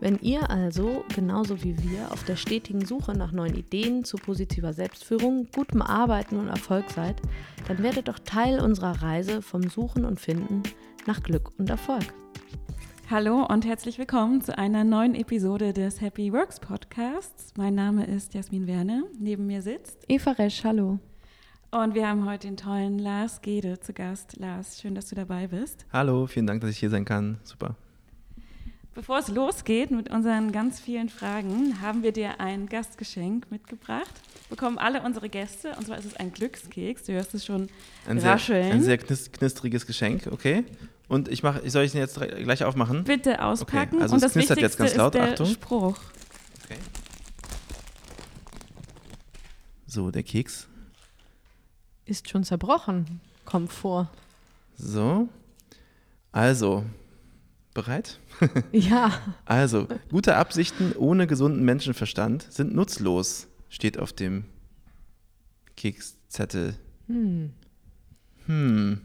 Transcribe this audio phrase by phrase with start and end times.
[0.00, 4.72] Wenn ihr also, genauso wie wir, auf der stetigen Suche nach neuen Ideen zu positiver
[4.72, 7.22] Selbstführung, gutem Arbeiten und Erfolg seid,
[7.68, 10.64] dann werdet doch Teil unserer Reise vom Suchen und Finden
[11.06, 12.12] nach Glück und Erfolg.
[13.08, 17.52] Hallo und herzlich willkommen zu einer neuen Episode des Happy Works Podcasts.
[17.56, 19.04] Mein Name ist Jasmin Werner.
[19.18, 20.98] Neben mir sitzt Eva Resch, hallo.
[21.70, 24.36] Und wir haben heute den tollen Lars Gede zu Gast.
[24.38, 25.86] Lars, schön, dass du dabei bist.
[25.92, 27.38] Hallo, vielen Dank, dass ich hier sein kann.
[27.44, 27.76] Super.
[28.94, 34.12] Bevor es losgeht mit unseren ganz vielen Fragen, haben wir dir ein Gastgeschenk mitgebracht.
[34.48, 37.02] Bekommen alle unsere Gäste, und zwar ist es ein Glückskeks.
[37.02, 37.68] Du hörst es schon
[38.06, 38.82] ein rascheln.
[38.82, 40.64] Sehr, ein sehr knistriges Geschenk, okay.
[41.08, 43.02] Und ich mache, soll ich es jetzt gleich aufmachen?
[43.02, 43.96] Bitte auspacken.
[43.96, 45.14] Okay, also und es das knistert jetzt ganz laut.
[45.16, 45.46] Ist der Achtung.
[45.46, 45.98] Spruch.
[46.64, 46.78] Okay.
[49.88, 50.68] So, der Keks.
[52.04, 53.20] Ist schon zerbrochen.
[53.44, 54.08] Kommt vor.
[54.76, 55.28] So.
[56.30, 56.84] Also,
[57.74, 58.18] bereit?
[58.72, 59.20] Ja.
[59.44, 64.44] Also, gute Absichten ohne gesunden Menschenverstand sind nutzlos, steht auf dem
[65.76, 66.76] Kekszettel.
[67.06, 67.50] Hm.
[68.46, 69.00] Hm.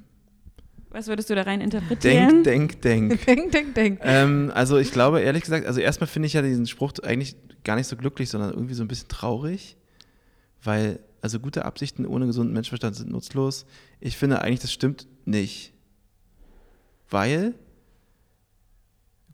[0.92, 2.44] Was würdest du da rein interpretieren?
[2.44, 3.26] Denk, denk, denk.
[3.26, 4.00] denk, denk, denk.
[4.04, 7.76] Ähm, also ich glaube, ehrlich gesagt, also erstmal finde ich ja diesen Spruch eigentlich gar
[7.76, 9.78] nicht so glücklich, sondern irgendwie so ein bisschen traurig,
[10.64, 13.66] weil also gute Absichten ohne gesunden Menschenverstand sind nutzlos.
[14.00, 15.74] Ich finde eigentlich, das stimmt nicht.
[17.10, 17.54] Weil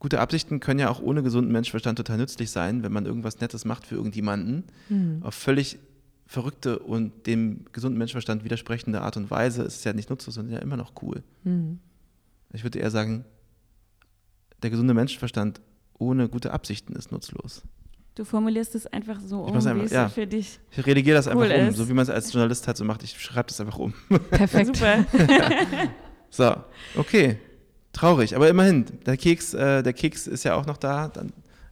[0.06, 3.66] gute Absichten können ja auch ohne gesunden Menschenverstand total nützlich sein, wenn man irgendwas Nettes
[3.66, 5.22] macht für irgendjemanden, Hm.
[5.24, 5.80] auf völlig
[6.28, 10.54] verrückte und dem gesunden Menschenverstand widersprechende Art und Weise ist es ja nicht nutzlos, sondern
[10.54, 11.24] ja immer noch cool.
[11.44, 11.80] Hm.
[12.54, 13.26] Ich würde eher sagen,
[14.62, 15.60] der gesunde Menschenverstand
[15.98, 17.64] ohne gute Absichten ist nutzlos.
[18.14, 20.08] Du formulierst es einfach so um, mach's wie einfach- es ja.
[20.10, 20.60] für dich.
[20.72, 21.78] Ich redigiere das Cool einfach um, ist.
[21.78, 23.02] so wie man es als Journalist halt so macht.
[23.04, 23.92] Ich schreibe das einfach um.
[24.30, 24.68] Perfekt.
[24.76, 25.04] Super.
[26.30, 26.56] So,
[26.96, 27.40] okay.
[27.96, 28.86] Traurig, aber immerhin.
[29.06, 31.08] Der Keks, äh, der Keks ist ja auch noch da.
[31.08, 31.32] Dann,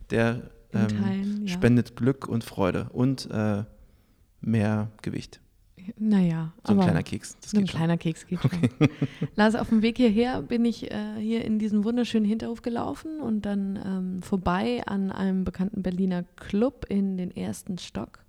[0.09, 1.53] der ähm, Teilen, ja.
[1.53, 3.65] spendet Glück und Freude und äh,
[4.39, 5.41] mehr Gewicht.
[5.97, 7.37] Naja, So ein aber kleiner Keks.
[7.41, 7.77] Das so ein schon.
[7.77, 8.51] kleiner Keks geht schon.
[9.35, 13.45] Lars, auf dem Weg hierher bin ich äh, hier in diesen wunderschönen Hinterhof gelaufen und
[13.45, 18.23] dann ähm, vorbei an einem bekannten Berliner Club in den ersten Stock.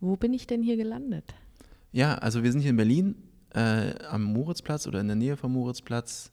[0.00, 1.34] Wo bin ich denn hier gelandet?
[1.92, 3.14] Ja, also wir sind hier in Berlin
[3.54, 6.30] äh, am Moritzplatz oder in der Nähe vom Moritzplatz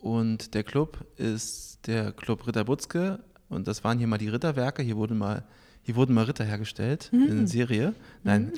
[0.00, 4.82] und der Club ist der Club Ritter Butzke und das waren hier mal die Ritterwerke.
[4.82, 5.44] Hier wurden mal,
[5.82, 7.94] hier wurden mal Ritter hergestellt in Serie.
[8.22, 8.52] Nein,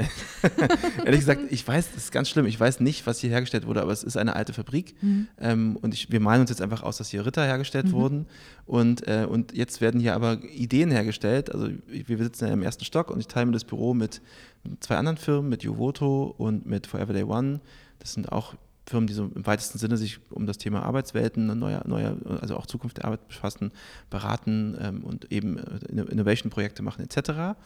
[1.05, 2.45] ehrlich gesagt, ich weiß, das ist ganz schlimm.
[2.47, 4.97] Ich weiß nicht, was hier hergestellt wurde, aber es ist eine alte Fabrik
[5.39, 8.27] ähm, und ich, wir malen uns jetzt einfach aus, dass hier Ritter hergestellt wurden
[8.67, 11.53] und, äh, und jetzt werden hier aber Ideen hergestellt.
[11.53, 14.21] Also wir sitzen ja im ersten Stock und ich teile mir das Büro mit,
[14.65, 17.61] mit zwei anderen Firmen, mit Juvoto und mit Forever Day One.
[18.01, 18.57] Das sind auch
[18.91, 22.67] Firmen, die so im weitesten Sinne sich um das Thema Arbeitswelten, neue, neue, also auch
[22.67, 23.71] Zukunft der Arbeit befassen,
[24.11, 27.57] beraten ähm, und eben äh, Inno- Innovation-Projekte machen etc.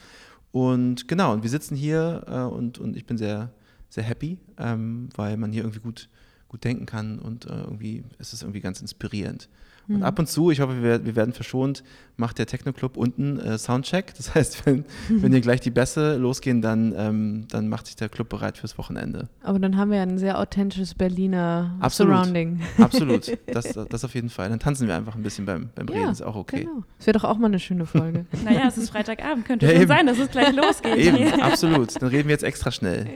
[0.53, 3.51] Und genau, und wir sitzen hier äh, und, und ich bin sehr,
[3.89, 6.11] sehr happy, ähm, weil man hier irgendwie gut,
[6.49, 9.49] gut denken kann und äh, irgendwie ist es irgendwie ganz inspirierend.
[9.89, 11.84] Und ab und zu, ich hoffe, wir, wir werden verschont,
[12.17, 14.15] macht der Techno-Club unten äh, Soundcheck.
[14.17, 18.09] Das heißt, wenn, wenn hier gleich die Bässe losgehen, dann, ähm, dann macht sich der
[18.09, 19.28] Club bereit fürs Wochenende.
[19.43, 22.15] Aber dann haben wir ja ein sehr authentisches Berliner Absolut.
[22.15, 22.61] Surrounding.
[22.78, 24.49] Absolut, das, das auf jeden Fall.
[24.49, 26.61] Dann tanzen wir einfach ein bisschen beim, beim Reden, Ja, ist auch okay.
[26.65, 26.84] Genau.
[26.99, 28.27] Das wäre doch auch mal eine schöne Folge.
[28.44, 29.44] naja, es ist Freitagabend.
[29.44, 29.89] Könnte Ja, schon eben.
[29.89, 30.97] sein, dass es gleich losgeht.
[30.97, 32.00] Eben, absolut.
[32.00, 33.06] Dann reden wir jetzt extra schnell.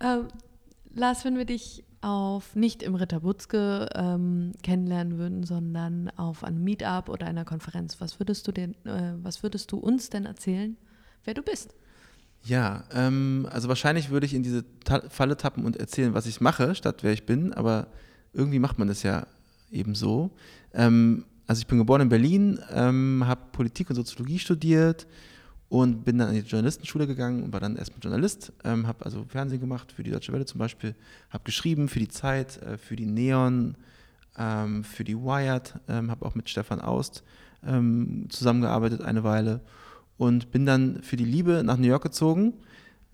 [0.00, 0.26] ähm,
[0.94, 6.62] Lars, wenn wir dich auf nicht im Ritter Butzke ähm, kennenlernen würden, sondern auf einem
[6.62, 10.76] Meetup oder einer Konferenz, was würdest du denn, äh, was würdest du uns denn erzählen,
[11.24, 11.74] wer du bist?
[12.44, 16.40] Ja, ähm, also wahrscheinlich würde ich in diese Ta Falle tappen und erzählen, was ich
[16.40, 17.86] mache, statt wer ich bin, aber
[18.32, 19.26] irgendwie macht man das ja
[19.70, 20.32] eben so.
[20.74, 25.06] Ähm, also ich bin geboren in Berlin, ähm, habe Politik und Soziologie studiert
[25.72, 29.24] und bin dann an die Journalistenschule gegangen und war dann erstmal Journalist, ähm, habe also
[29.26, 30.94] Fernsehen gemacht für die Deutsche Welle zum Beispiel,
[31.30, 33.78] habe geschrieben für die Zeit, äh, für die Neon,
[34.36, 37.24] ähm, für die Wired, ähm, habe auch mit Stefan Aust
[37.66, 39.62] ähm, zusammengearbeitet eine Weile
[40.18, 42.52] und bin dann für die Liebe nach New York gezogen,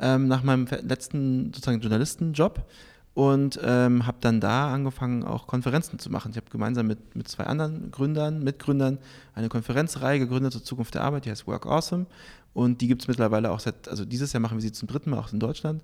[0.00, 2.68] ähm, nach meinem letzten sozusagen Journalistenjob
[3.18, 6.30] und ähm, habe dann da angefangen, auch Konferenzen zu machen.
[6.30, 8.98] Ich habe gemeinsam mit, mit zwei anderen Gründern, Mitgründern
[9.34, 12.06] eine Konferenzreihe gegründet zur Zukunft der Arbeit, die heißt Work Awesome
[12.54, 15.10] und die gibt es mittlerweile auch seit, also dieses Jahr machen wir sie zum dritten
[15.10, 15.82] Mal auch in Deutschland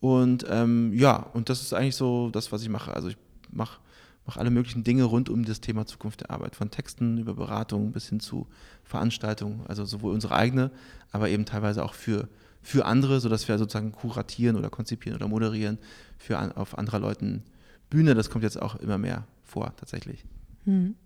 [0.00, 2.92] und ähm, ja, und das ist eigentlich so das, was ich mache.
[2.92, 3.16] Also ich
[3.50, 3.78] mache
[4.26, 7.92] mach alle möglichen Dinge rund um das Thema Zukunft der Arbeit, von Texten über Beratung
[7.92, 8.46] bis hin zu
[8.82, 10.70] Veranstaltungen, also sowohl unsere eigene,
[11.12, 12.28] aber eben teilweise auch für
[12.64, 15.78] für andere, sodass wir sozusagen kuratieren oder konzipieren oder moderieren
[16.18, 17.44] für an, auf anderer Leuten
[17.90, 18.14] Bühne.
[18.14, 20.24] Das kommt jetzt auch immer mehr vor, tatsächlich.
[20.64, 20.96] Hm.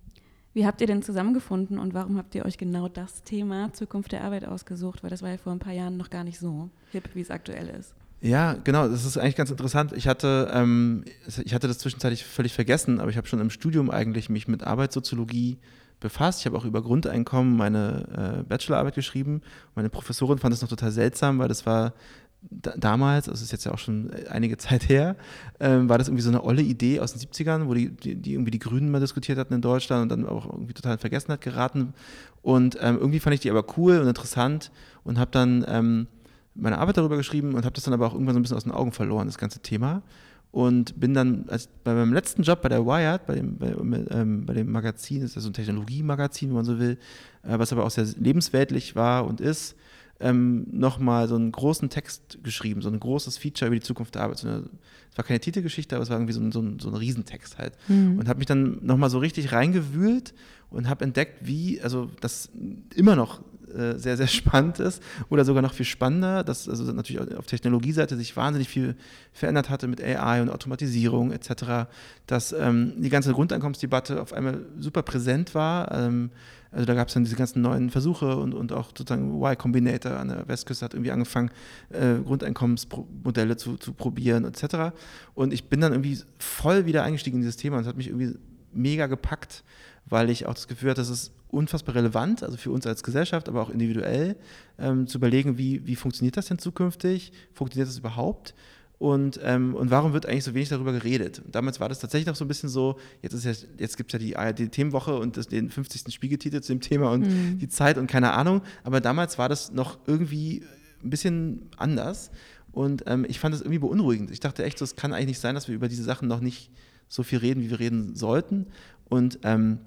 [0.54, 4.24] Wie habt ihr denn zusammengefunden und warum habt ihr euch genau das Thema Zukunft der
[4.24, 5.02] Arbeit ausgesucht?
[5.02, 7.30] Weil das war ja vor ein paar Jahren noch gar nicht so hip, wie es
[7.30, 7.94] aktuell ist.
[8.20, 9.92] Ja, genau, das ist eigentlich ganz interessant.
[9.92, 11.04] Ich hatte, ähm,
[11.44, 14.64] ich hatte das zwischenzeitlich völlig vergessen, aber ich habe schon im Studium eigentlich mich mit
[14.64, 15.58] Arbeitssoziologie
[16.00, 16.40] befasst.
[16.40, 19.42] Ich habe auch über Grundeinkommen meine äh, Bachelorarbeit geschrieben.
[19.74, 21.92] Meine Professorin fand es noch total seltsam, weil das war
[22.40, 25.16] damals, das ist jetzt ja auch schon einige Zeit her,
[25.58, 28.32] ähm, war das irgendwie so eine olle Idee aus den 70ern, wo die, die, die,
[28.34, 31.40] irgendwie die Grünen mal diskutiert hatten in Deutschland und dann auch irgendwie total in Vergessenheit
[31.40, 31.94] geraten.
[32.42, 34.70] Und ähm, irgendwie fand ich die aber cool und interessant
[35.04, 36.06] und habe dann ähm,
[36.54, 38.64] meine Arbeit darüber geschrieben und habe das dann aber auch irgendwann so ein bisschen aus
[38.64, 40.02] den Augen verloren, das ganze Thema
[40.50, 43.74] und bin dann als, bei meinem letzten Job bei der Wired, bei dem, bei,
[44.10, 46.98] ähm, bei dem Magazin, das ist ja so ein Technologiemagazin, wenn man so will,
[47.42, 49.76] äh, was aber auch sehr lebensweltlich war und ist,
[50.20, 54.22] ähm, nochmal so einen großen Text geschrieben, so ein großes Feature über die Zukunft der
[54.22, 54.38] Arbeit.
[54.38, 56.94] So es war keine Titelgeschichte, aber es war irgendwie so ein, so ein, so ein
[56.94, 57.74] Riesentext halt.
[57.86, 58.18] Mhm.
[58.18, 60.34] Und habe mich dann nochmal so richtig reingewühlt
[60.70, 62.50] und habe entdeckt, wie, also das
[62.94, 63.42] immer noch
[63.74, 68.16] äh, sehr, sehr spannend ist oder sogar noch viel spannender, dass also natürlich auf Technologieseite
[68.16, 68.96] sich wahnsinnig viel
[69.32, 71.88] verändert hatte mit AI und Automatisierung etc.,
[72.26, 75.92] dass ähm, die ganze Grundeinkommensdebatte auf einmal super präsent war.
[75.92, 76.30] Ähm,
[76.70, 80.12] also da gab es dann diese ganzen neuen Versuche und, und auch sozusagen Y Combinator
[80.18, 81.50] an der Westküste hat irgendwie angefangen,
[81.90, 84.94] äh, Grundeinkommensmodelle zu, zu probieren etc.
[85.34, 88.08] Und ich bin dann irgendwie voll wieder eingestiegen in dieses Thema und es hat mich
[88.08, 88.38] irgendwie
[88.72, 89.64] mega gepackt,
[90.04, 93.48] weil ich auch das Gefühl hatte, das ist unfassbar relevant, also für uns als Gesellschaft,
[93.48, 94.36] aber auch individuell,
[94.78, 97.32] ähm, zu überlegen, wie, wie funktioniert das denn zukünftig?
[97.52, 98.54] Funktioniert das überhaupt?
[98.98, 101.40] Und, ähm, und warum wird eigentlich so wenig darüber geredet?
[101.44, 104.12] Und damals war das tatsächlich noch so ein bisschen so, jetzt, ja, jetzt gibt es
[104.12, 106.12] ja die ARD-Themenwoche und das, den 50.
[106.12, 107.58] Spiegeltitel zu dem Thema und mhm.
[107.58, 110.64] die Zeit und keine Ahnung, aber damals war das noch irgendwie
[111.04, 112.32] ein bisschen anders
[112.72, 114.30] und ähm, ich fand das irgendwie beunruhigend.
[114.30, 116.40] Ich dachte echt, so, es kann eigentlich nicht sein, dass wir über diese Sachen noch
[116.40, 116.70] nicht
[117.08, 118.66] so viel reden, wie wir reden sollten.
[119.08, 119.78] Und ähm,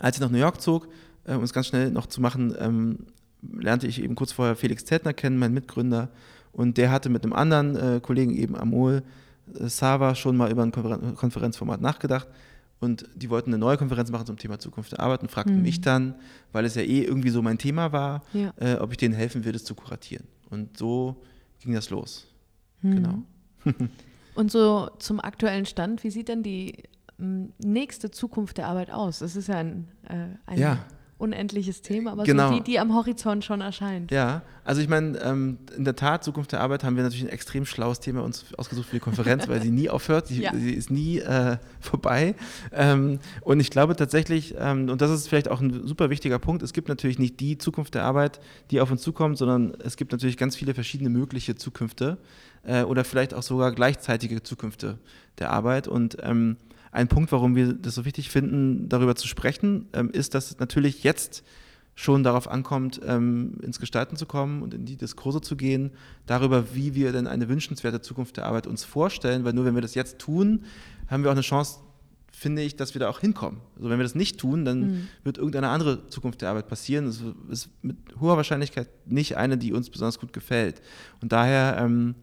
[0.00, 0.88] als ich nach New York zog,
[1.24, 2.98] äh, um es ganz schnell noch zu machen, ähm,
[3.42, 6.08] lernte ich eben kurz vorher Felix Zeltner kennen, mein Mitgründer,
[6.56, 9.02] und der hatte mit einem anderen äh, Kollegen, eben Amol
[9.54, 12.28] äh, Sava, schon mal über ein Konferen Konferenzformat nachgedacht.
[12.80, 15.62] Und die wollten eine neue Konferenz machen zum Thema Zukunft der Arbeit und fragten mhm.
[15.62, 16.14] mich dann,
[16.52, 18.52] weil es ja eh irgendwie so mein Thema war, ja.
[18.56, 20.26] äh, ob ich denen helfen würde, es zu kuratieren.
[20.50, 21.22] Und so
[21.60, 22.26] ging das los.
[22.80, 22.94] Mhm.
[22.94, 23.22] Genau.
[24.34, 26.84] und so zum aktuellen Stand, wie sieht denn die
[27.18, 29.20] nächste Zukunft der Arbeit aus?
[29.20, 30.78] Das ist ja ein, äh, ein ja
[31.18, 32.50] unendliches Thema, aber genau.
[32.50, 34.10] so die, die am Horizont schon erscheint.
[34.10, 37.30] Ja, also ich meine, ähm, in der Tat, Zukunft der Arbeit haben wir natürlich ein
[37.30, 40.54] extrem schlaues Thema uns ausgesucht für die Konferenz, weil sie nie aufhört, sie, ja.
[40.54, 42.34] sie ist nie äh, vorbei.
[42.70, 46.62] Ähm, und ich glaube tatsächlich, ähm, und das ist vielleicht auch ein super wichtiger Punkt,
[46.62, 48.40] es gibt natürlich nicht die Zukunft der Arbeit,
[48.70, 52.18] die auf uns zukommt, sondern es gibt natürlich ganz viele verschiedene mögliche Zukünfte
[52.62, 54.98] äh, oder vielleicht auch sogar gleichzeitige Zukünfte
[55.38, 55.88] der Arbeit.
[55.88, 56.58] Und ähm,
[56.96, 60.58] ein Punkt, warum wir das so wichtig finden, darüber zu sprechen, ähm, ist, dass es
[60.58, 61.44] natürlich jetzt
[61.94, 65.90] schon darauf ankommt, ähm, ins Gestalten zu kommen und in die Diskurse zu gehen,
[66.26, 69.82] darüber, wie wir denn eine wünschenswerte Zukunft der Arbeit uns vorstellen, weil nur wenn wir
[69.82, 70.64] das jetzt tun,
[71.08, 71.80] haben wir auch eine Chance,
[72.32, 73.60] finde ich, dass wir da auch hinkommen.
[73.76, 75.08] Also wenn wir das nicht tun, dann mhm.
[75.24, 77.06] wird irgendeine andere Zukunft der Arbeit passieren.
[77.06, 80.82] Das ist mit hoher Wahrscheinlichkeit nicht eine, die uns besonders gut gefällt.
[81.22, 82.14] Und daher ähm,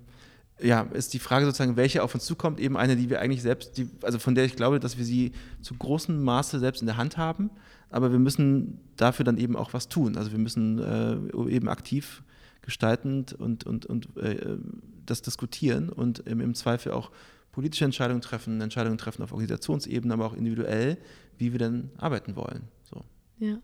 [0.63, 3.77] ja, ist die Frage sozusagen, welche auf uns zukommt, eben eine, die wir eigentlich selbst,
[3.77, 6.97] die, also von der ich glaube, dass wir sie zu großem Maße selbst in der
[6.97, 7.49] Hand haben,
[7.89, 10.17] aber wir müssen dafür dann eben auch was tun.
[10.17, 12.23] Also wir müssen äh, eben aktiv
[12.61, 14.57] gestaltend und, und, und äh,
[15.05, 17.11] das diskutieren und im, im Zweifel auch
[17.51, 20.97] politische Entscheidungen treffen, Entscheidungen treffen auf Organisationsebene, aber auch individuell,
[21.37, 22.63] wie wir denn arbeiten wollen.
[22.83, 23.03] So.
[23.37, 23.57] Ja.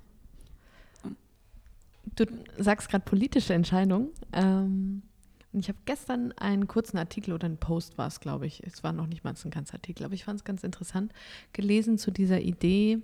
[2.15, 2.25] Du
[2.58, 4.10] sagst gerade politische Entscheidungen.
[4.34, 5.03] Ähm
[5.51, 8.62] und ich habe gestern einen kurzen Artikel oder einen Post war es, glaube ich.
[8.65, 11.12] Es war noch nicht mal ein ganzer Artikel, aber ich fand es ganz interessant
[11.53, 13.00] gelesen zu dieser Idee.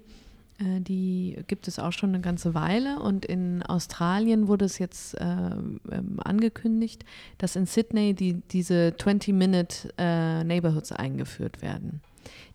[0.60, 5.16] Äh, die gibt es auch schon eine ganze Weile und in Australien wurde es jetzt
[5.16, 7.04] äh, ähm, angekündigt,
[7.40, 12.02] dass in Sydney die, diese 20-Minute äh, Neighborhoods eingeführt werden,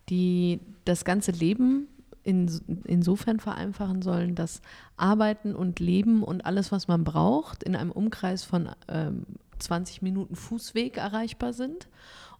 [0.09, 1.88] die das ganze Leben
[2.23, 2.49] in,
[2.85, 4.62] insofern vereinfachen sollen, dass
[4.97, 9.25] Arbeiten und Leben und alles, was man braucht, in einem Umkreis von ähm,
[9.61, 11.88] 20 Minuten Fußweg erreichbar sind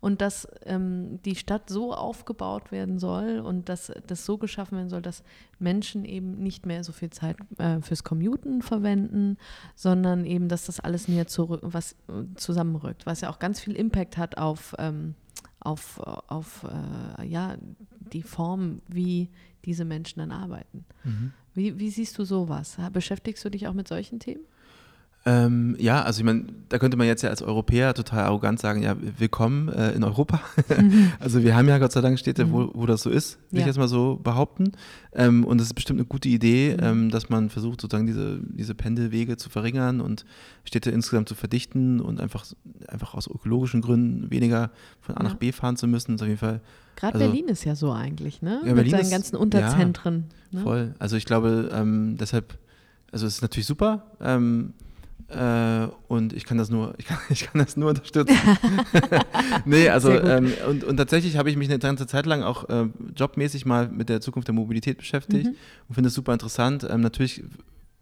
[0.01, 4.89] und dass ähm, die Stadt so aufgebaut werden soll und dass das so geschaffen werden
[4.89, 5.23] soll, dass
[5.59, 9.37] Menschen eben nicht mehr so viel Zeit äh, fürs Commuten verwenden,
[9.75, 13.75] sondern eben, dass das alles näher zurück, was, äh, zusammenrückt, was ja auch ganz viel
[13.75, 15.15] Impact hat auf, ähm,
[15.61, 16.65] auf, auf
[17.19, 17.57] äh, ja,
[18.13, 19.29] die Form, wie
[19.67, 20.87] diese Menschen dann arbeiten.
[21.05, 21.33] Mhm.
[21.53, 22.79] Wie, wie siehst du sowas?
[22.93, 24.45] Beschäftigst du dich auch mit solchen Themen?
[25.27, 28.83] Ähm, ja, also ich meine, da könnte man jetzt ja als Europäer total arrogant sagen,
[28.83, 30.41] ja, willkommen äh, in Europa.
[30.81, 31.13] Mhm.
[31.19, 32.53] also wir haben ja Gott sei Dank Städte, mhm.
[32.53, 33.61] wo, wo das so ist, will ja.
[33.61, 34.73] ich jetzt mal so behaupten.
[35.13, 36.87] Ähm, und es ist bestimmt eine gute Idee, mhm.
[36.87, 40.25] ähm, dass man versucht, sozusagen diese, diese Pendelwege zu verringern und
[40.65, 42.47] Städte insgesamt zu verdichten und einfach,
[42.89, 45.29] einfach aus ökologischen Gründen weniger von A ja.
[45.29, 46.13] nach B fahren zu müssen.
[46.13, 46.61] Das ist auf jeden Fall
[46.97, 48.61] Gerade also, Berlin ist ja so eigentlich, ne?
[48.65, 50.27] Ja, Mit seinen ist, ganzen Unterzentren.
[50.51, 50.65] Ja, ne?
[50.65, 50.95] Voll.
[50.99, 52.59] Also ich glaube, ähm, deshalb,
[53.11, 54.05] also es ist natürlich super.
[55.31, 58.37] Äh, und ich kann das nur, ich kann, ich kann das nur unterstützen.
[59.65, 62.87] nee, also ähm, und, und tatsächlich habe ich mich eine ganze Zeit lang auch äh,
[63.17, 65.57] jobmäßig mal mit der Zukunft der Mobilität beschäftigt mhm.
[65.89, 66.87] und finde es super interessant.
[66.89, 67.43] Ähm, natürlich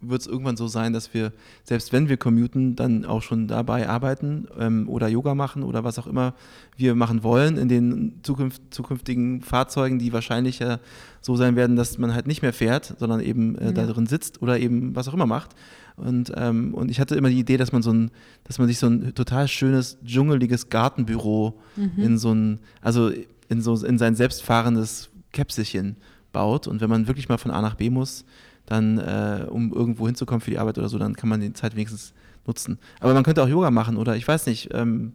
[0.00, 1.32] wird es irgendwann so sein, dass wir,
[1.64, 5.98] selbst wenn wir commuten, dann auch schon dabei arbeiten ähm, oder Yoga machen oder was
[5.98, 6.34] auch immer
[6.76, 10.78] wir machen wollen in den zukünft, zukünftigen Fahrzeugen, die wahrscheinlich ja
[11.20, 13.72] so sein werden, dass man halt nicht mehr fährt, sondern eben äh, ja.
[13.72, 15.50] da drin sitzt oder eben was auch immer macht.
[15.98, 18.10] Und, ähm, und ich hatte immer die Idee, dass man so ein,
[18.44, 21.92] dass man sich so ein total schönes, dschungeliges Gartenbüro mhm.
[21.96, 23.10] in so ein, also
[23.48, 25.96] in so in sein selbstfahrendes Käpselchen
[26.32, 26.66] baut.
[26.66, 28.24] Und wenn man wirklich mal von A nach B muss,
[28.66, 31.74] dann, äh, um irgendwo hinzukommen für die Arbeit oder so, dann kann man die Zeit
[31.74, 32.12] wenigstens
[32.46, 32.78] nutzen.
[33.00, 35.12] Aber man könnte auch Yoga machen oder ich weiß nicht, ähm,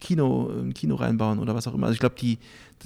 [0.00, 1.86] Kino, ein Kino reinbauen oder was auch immer.
[1.86, 2.38] Also ich glaube, die,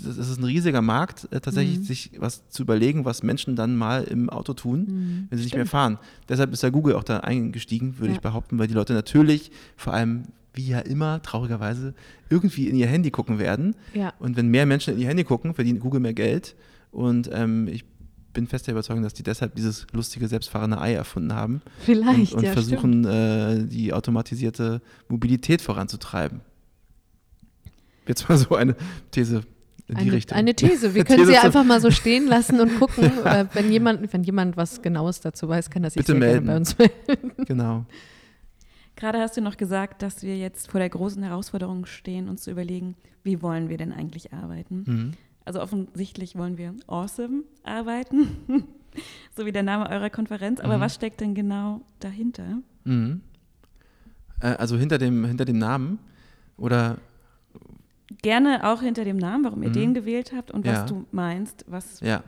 [0.03, 1.85] das ist ein riesiger Markt, äh, tatsächlich mhm.
[1.85, 5.27] sich was zu überlegen, was Menschen dann mal im Auto tun, mhm.
[5.31, 5.99] wenn sie nicht mehr fahren.
[6.29, 8.15] Deshalb ist ja Google auch da eingestiegen, würde ja.
[8.15, 11.95] ich behaupten, weil die Leute natürlich vor allem wie ja immer, traurigerweise,
[12.29, 13.77] irgendwie in ihr Handy gucken werden.
[13.95, 14.13] Ja.
[14.19, 16.57] Und wenn mehr Menschen in ihr Handy gucken, verdient Google mehr Geld.
[16.91, 17.85] Und ähm, ich
[18.33, 21.63] bin fest der Überzeugung, dass die deshalb dieses lustige selbstfahrende Ei erfunden haben.
[21.81, 22.33] Vielleicht.
[22.33, 26.41] Und, und ja, versuchen, äh, die automatisierte Mobilität voranzutreiben.
[28.09, 28.75] Jetzt mal so eine
[29.11, 29.43] These
[29.87, 30.37] in die eine, Richtung.
[30.37, 30.95] Eine These.
[30.95, 33.11] Wir können These sie einfach mal so stehen lassen und gucken.
[33.53, 36.47] wenn, jemand, wenn jemand was Genaues dazu weiß, kann er sich Bitte sehr melden.
[36.47, 37.33] gerne bei uns melden.
[37.47, 37.87] Genau.
[38.97, 42.51] Gerade hast du noch gesagt, dass wir jetzt vor der großen Herausforderung stehen, uns zu
[42.51, 44.85] überlegen, wie wollen wir denn eigentlich arbeiten?
[44.87, 45.13] Mhm.
[45.45, 48.29] Also offensichtlich wollen wir awesome arbeiten,
[49.37, 50.61] so wie der Name eurer Konferenz.
[50.61, 50.81] Aber mhm.
[50.81, 52.59] was steckt denn genau dahinter?
[52.85, 53.21] Mhm.
[54.41, 56.01] Äh, also hinter dem, hinter dem Namen
[56.57, 56.99] oder
[58.23, 59.75] gerne auch hinter dem Namen, warum ihr mhm.
[59.75, 60.73] den gewählt habt und ja.
[60.73, 62.23] was du meinst, was ja.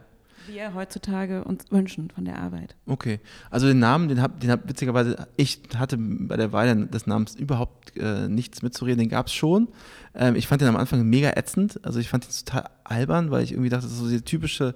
[0.46, 2.76] wir heutzutage uns wünschen von der Arbeit.
[2.86, 3.20] Okay,
[3.50, 7.34] also den Namen, den habe den hab, witzigerweise, ich hatte bei der Wahl des Namens
[7.34, 9.68] überhaupt äh, nichts mitzureden, den gab es schon.
[10.14, 13.42] Ähm, ich fand den am Anfang mega ätzend, also ich fand den total albern, weil
[13.42, 14.74] ich irgendwie dachte, das ist so der typische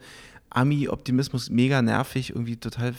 [0.51, 2.95] Ami-Optimismus, mega nervig, irgendwie total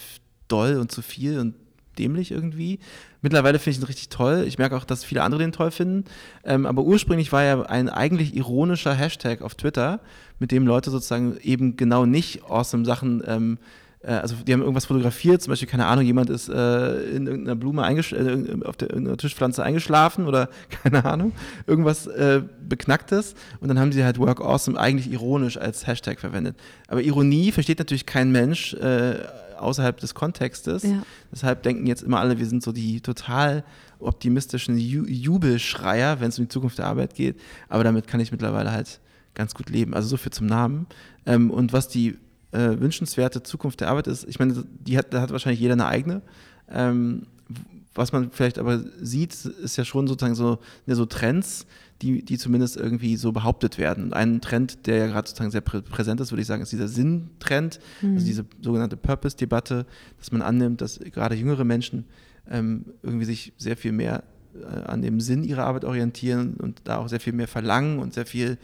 [0.48, 1.54] doll und zu viel und
[1.98, 2.78] dämlich irgendwie.
[3.22, 4.44] Mittlerweile finde ich ihn richtig toll.
[4.46, 6.04] Ich merke auch, dass viele andere den toll finden.
[6.44, 10.00] Ähm, aber ursprünglich war er ein eigentlich ironischer Hashtag auf Twitter,
[10.38, 13.58] mit dem Leute sozusagen eben genau nicht awesome Sachen ähm,
[14.06, 17.56] äh, also die haben irgendwas fotografiert, zum Beispiel, keine Ahnung, jemand ist äh, in irgendeiner
[17.56, 20.48] Blume äh, auf der, irgendeiner Tischpflanze eingeschlafen oder
[20.82, 21.32] keine Ahnung,
[21.66, 26.56] irgendwas äh, Beknacktes und dann haben sie halt Work Awesome eigentlich ironisch als Hashtag verwendet.
[26.88, 29.16] Aber Ironie versteht natürlich kein Mensch äh,
[29.58, 30.82] außerhalb des Kontextes.
[30.82, 31.02] Ja.
[31.32, 33.64] Deshalb denken jetzt immer alle, wir sind so die total
[33.98, 37.40] optimistischen Ju Jubelschreier, wenn es um die Zukunft der Arbeit geht.
[37.68, 39.00] Aber damit kann ich mittlerweile halt
[39.34, 39.94] ganz gut leben.
[39.94, 40.86] Also so viel zum Namen.
[41.24, 42.16] Ähm, und was die
[42.52, 45.86] äh, wünschenswerte Zukunft der Arbeit ist, ich meine, die hat, da hat wahrscheinlich jeder eine
[45.86, 46.22] eigene.
[46.70, 47.26] Ähm,
[47.94, 51.66] was man vielleicht aber sieht, ist ja schon sozusagen so, ja, so Trends,
[52.02, 54.04] die, die zumindest irgendwie so behauptet werden.
[54.04, 56.72] Und ein Trend, der ja gerade sozusagen sehr prä präsent ist, würde ich sagen, ist
[56.72, 58.14] dieser Sinntrend, mhm.
[58.14, 59.86] also diese sogenannte Purpose-Debatte,
[60.18, 62.04] dass man annimmt, dass gerade jüngere Menschen
[62.50, 64.24] ähm, irgendwie sich sehr viel mehr
[64.54, 68.12] äh, an dem Sinn ihrer Arbeit orientieren und da auch sehr viel mehr verlangen und
[68.14, 68.58] sehr viel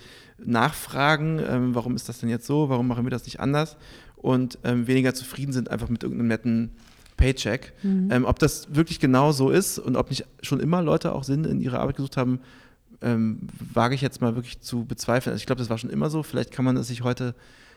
[0.45, 3.77] nachfragen, ähm, warum ist das denn jetzt so, warum machen wir das nicht anders
[4.17, 6.71] und ähm, weniger zufrieden sind einfach mit irgendeinem netten
[7.17, 7.73] Paycheck.
[7.83, 8.09] Mhm.
[8.11, 11.45] Ähm, ob das wirklich genau so ist und ob nicht schon immer Leute auch Sinn
[11.45, 12.41] in ihrer Arbeit gesucht haben,
[13.03, 15.33] ähm, wage ich jetzt mal wirklich zu bezweifeln.
[15.33, 16.23] Also ich glaube, das war schon immer so.
[16.23, 17.35] Vielleicht kann man es sich heute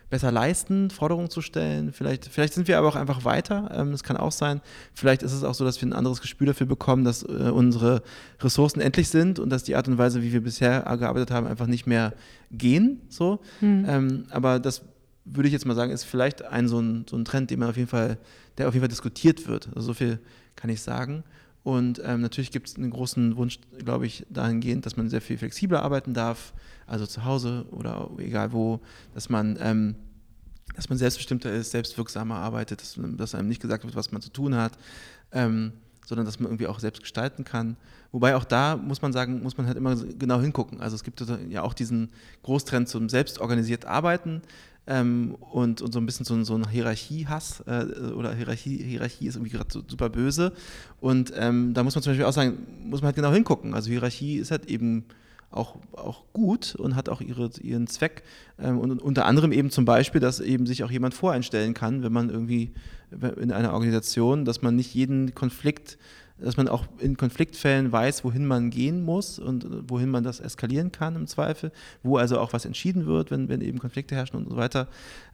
[0.10, 1.92] besser leisten, Forderungen zu stellen.
[1.92, 3.72] Vielleicht, vielleicht sind wir aber auch einfach weiter.
[3.74, 4.62] Ähm, das kann auch sein.
[4.94, 8.04] Vielleicht ist es auch so, dass wir ein anderes Gespür dafür bekommen, dass äh, unsere
[8.40, 11.68] Ressourcen endlich sind und dass die Art und Weise, wie wir bisher gearbeitet haben, einfach
[11.68, 12.14] nicht mehr
[12.52, 13.02] gehen.
[13.10, 13.40] So.
[13.62, 13.86] Mhm.
[13.88, 14.84] Ähm, aber das
[15.26, 17.70] würde ich jetzt mal sagen, ist vielleicht ein so, ein so ein Trend, den man
[17.70, 18.18] auf jeden Fall,
[18.58, 19.70] der auf jeden Fall diskutiert wird.
[19.76, 20.20] Also so viel
[20.56, 21.24] kann ich sagen.
[21.66, 25.40] Und ähm, natürlich gibt es einen großen Wunsch, glaube ich, dahingehend, dass man sehr viel
[25.40, 26.54] flexibler arbeiten darf,
[26.86, 28.82] also zu Hause oder egal wo,
[29.16, 29.96] dass man, ähm,
[30.76, 34.30] dass man selbstbestimmter ist, selbstwirksamer arbeitet, dass, dass, einem nicht gesagt wird, was man zu
[34.30, 34.74] tun hat,
[35.32, 35.74] ähm,
[36.06, 37.78] sondern dass man irgendwie auch selbst gestalten kann.
[38.12, 40.82] Wobei auch da muss man sagen, muss man halt immer genau hingucken.
[40.82, 42.12] Also es gibt ja auch diesen
[42.44, 44.44] Großtrend zum selbstorganisiert Arbeiten
[44.88, 49.36] ähm, und, und so ein bisschen so, so ein Hierarchiehass äh, oder Hierarchie, Hierarchie ist
[49.36, 50.54] irgendwie gerade so super böse.
[51.00, 53.74] Und ähm, da muss man zum Beispiel auch sagen, muss man halt genau hingucken.
[53.74, 55.06] Also Hierarchie ist halt eben
[55.52, 58.24] auch, auch gut und hat auch ihre, ihren Zweck.
[58.60, 62.14] Ähm, und unter anderem eben zum Beispiel, dass eben sich auch jemand voreinstellen kann, wenn
[62.14, 62.74] man irgendwie
[63.12, 65.98] in einer Organisation, dass man nicht jeden Konflikt
[66.38, 70.92] dass man auch in Konfliktfällen weiß, wohin man gehen muss und wohin man das eskalieren
[70.92, 71.72] kann im Zweifel,
[72.04, 74.88] wo also auch was entschieden wird, wenn, wenn eben Konflikte herrschen und so weiter.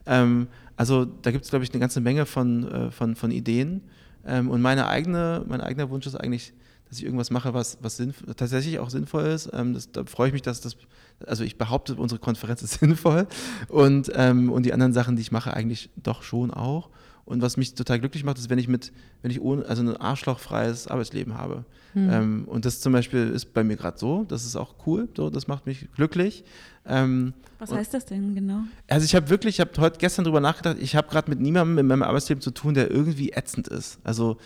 [0.06, 3.82] Ähm, also da gibt es, glaube ich, eine ganze Menge von, äh, von, von Ideen.
[4.26, 6.54] Ähm, und meine eigene, mein eigener Wunsch ist eigentlich,
[6.88, 8.02] dass ich irgendwas mache, was, was
[8.36, 9.50] tatsächlich auch sinnvoll ist.
[9.54, 10.78] Ähm, das, da freue ich mich, dass das,
[11.26, 13.28] also ich behaupte, unsere Konferenz ist sinnvoll
[13.70, 16.90] und, ähm, und die anderen Sachen, die ich mache, eigentlich doch schon auch.
[17.26, 19.96] Und was mich total glücklich macht, ist, wenn ich mit, wenn ich ohne, also ein
[19.96, 21.66] arschlochfreies Arbeitsleben habe.
[21.94, 22.10] Mhm.
[22.12, 24.26] Ähm, und das zum Beispiel ist bei mir gerade so.
[24.28, 25.08] Das ist auch cool.
[25.16, 26.44] So, das macht mich glücklich.
[26.86, 28.62] Ähm, was heißt das denn genau?
[28.88, 31.78] Also ich habe wirklich, ich habe heute gestern drüber nachgedacht, ich habe gerade mit niemandem
[31.78, 34.00] in meinem Arbeitsleben zu tun, der irgendwie ätzend ist.
[34.04, 34.38] Also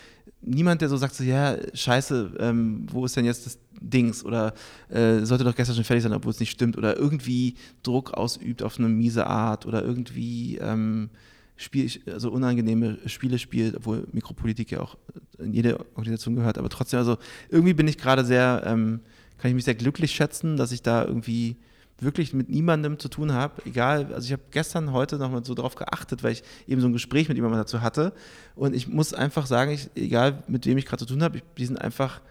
[0.42, 4.24] niemand, der so sagt, so, ja, scheiße, ähm, wo ist denn jetzt das Dings?
[4.24, 4.54] Oder
[4.90, 6.78] äh, sollte doch gestern schon fertig sein, obwohl es nicht stimmt.
[6.78, 9.66] Oder irgendwie Druck ausübt auf eine miese Art.
[9.66, 11.10] Oder irgendwie ähm,
[11.58, 14.98] Spiel, also unangenehme Spiele spielt, obwohl Mikropolitik ja auch
[15.38, 17.18] in jede Organisation gehört, aber trotzdem, also
[17.50, 19.00] irgendwie bin ich gerade sehr, ähm,
[19.38, 21.58] kann ich mich sehr glücklich schätzen, dass ich da irgendwie
[22.00, 25.76] wirklich mit niemandem zu tun habe, egal, also ich habe gestern, heute nochmal so darauf
[25.76, 28.14] geachtet, weil ich eben so ein Gespräch mit jemandem dazu hatte.
[28.56, 31.66] Und ich muss einfach sagen, ich, egal mit wem ich gerade zu tun habe, die
[31.66, 32.22] sind einfach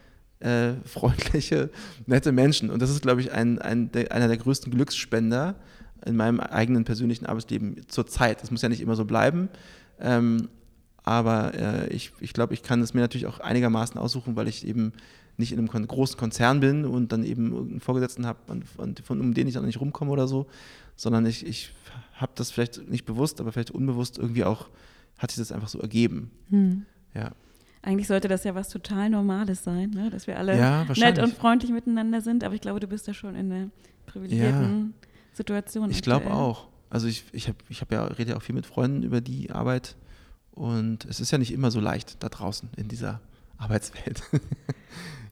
[0.41, 1.71] äh, freundliche,
[2.07, 2.71] nette Menschen.
[2.71, 5.55] Und das ist, glaube ich, ein, ein, der, einer der größten Glücksspender,
[6.05, 8.43] in meinem eigenen persönlichen Arbeitsleben zur Zeit.
[8.43, 9.49] Das muss ja nicht immer so bleiben.
[10.01, 10.49] Ähm,
[11.03, 14.67] aber äh, ich, ich glaube, ich kann es mir natürlich auch einigermaßen aussuchen, weil ich
[14.67, 14.93] eben
[15.37, 18.39] nicht in einem kon großen Konzern bin und dann eben irgendeinen Vorgesetzten habe,
[19.05, 20.47] von, um den ich dann nicht rumkomme oder so,
[20.97, 21.73] sondern ich, ich
[22.15, 24.69] habe das vielleicht nicht bewusst, aber vielleicht unbewusst irgendwie auch,
[25.19, 26.31] hat sich das einfach so ergeben.
[26.51, 26.87] Hm.
[27.15, 27.33] Ja.
[27.83, 30.09] Eigentlich sollte das ja was total Normales sein, ne?
[30.09, 33.13] dass wir alle ja, nett und freundlich miteinander sind, aber ich glaube, du bist ja
[33.13, 33.69] schon in der
[34.07, 35.09] privilegierten ja.
[35.35, 35.91] Situation.
[35.91, 36.69] Ich glaube auch.
[36.91, 39.51] Also ich, ich, hab, ich hab ja, rede ja auch viel mit Freunden über die
[39.51, 39.97] Arbeit
[40.53, 43.21] und es ist ja nicht immer so leicht da draußen in dieser
[43.59, 44.23] Arbeitswelt.
[44.31, 44.43] genau.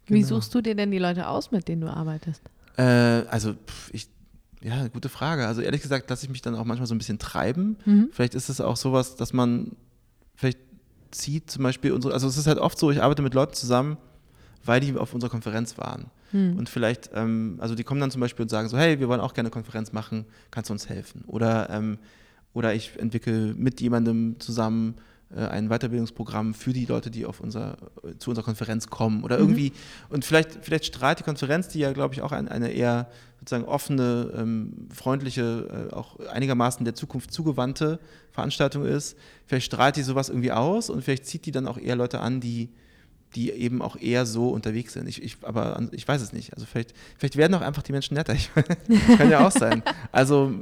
[0.08, 2.42] Wie suchst du dir denn die Leute aus, mit denen du arbeitest?
[2.76, 3.54] Äh, also
[3.92, 4.08] ich,
[4.62, 5.46] ja, gute Frage.
[5.46, 7.76] Also ehrlich gesagt lasse ich mich dann auch manchmal so ein bisschen treiben.
[7.84, 8.08] Mhm.
[8.12, 9.76] Vielleicht ist es auch sowas, dass man
[10.34, 10.58] vielleicht
[11.12, 13.98] zieht zum Beispiel unsere, also es ist halt oft so, ich arbeite mit Leuten zusammen,
[14.64, 16.06] weil die auf unserer Konferenz waren.
[16.30, 16.56] Hm.
[16.56, 19.20] Und vielleicht, ähm, also die kommen dann zum Beispiel und sagen so, hey, wir wollen
[19.20, 21.24] auch gerne eine Konferenz machen, kannst du uns helfen?
[21.26, 21.98] Oder, ähm,
[22.54, 24.94] oder ich entwickle mit jemandem zusammen
[25.34, 27.76] äh, ein Weiterbildungsprogramm für die Leute, die auf unser,
[28.18, 29.24] zu unserer Konferenz kommen.
[29.24, 29.42] Oder mhm.
[29.42, 30.14] irgendwie, mhm.
[30.14, 33.08] und vielleicht, vielleicht strahlt die Konferenz, die ja, glaube ich, auch ein, eine eher
[33.40, 37.98] sozusagen offene, ähm, freundliche, äh, auch einigermaßen der Zukunft zugewandte
[38.30, 41.96] Veranstaltung ist, vielleicht strahlt die sowas irgendwie aus und vielleicht zieht die dann auch eher
[41.96, 42.70] Leute an, die
[43.34, 45.08] die eben auch eher so unterwegs sind.
[45.08, 46.54] Ich, ich, aber ich weiß es nicht.
[46.54, 48.34] Also vielleicht, vielleicht werden auch einfach die Menschen netter.
[48.88, 49.82] Ich, kann ja auch sein.
[50.10, 50.52] Also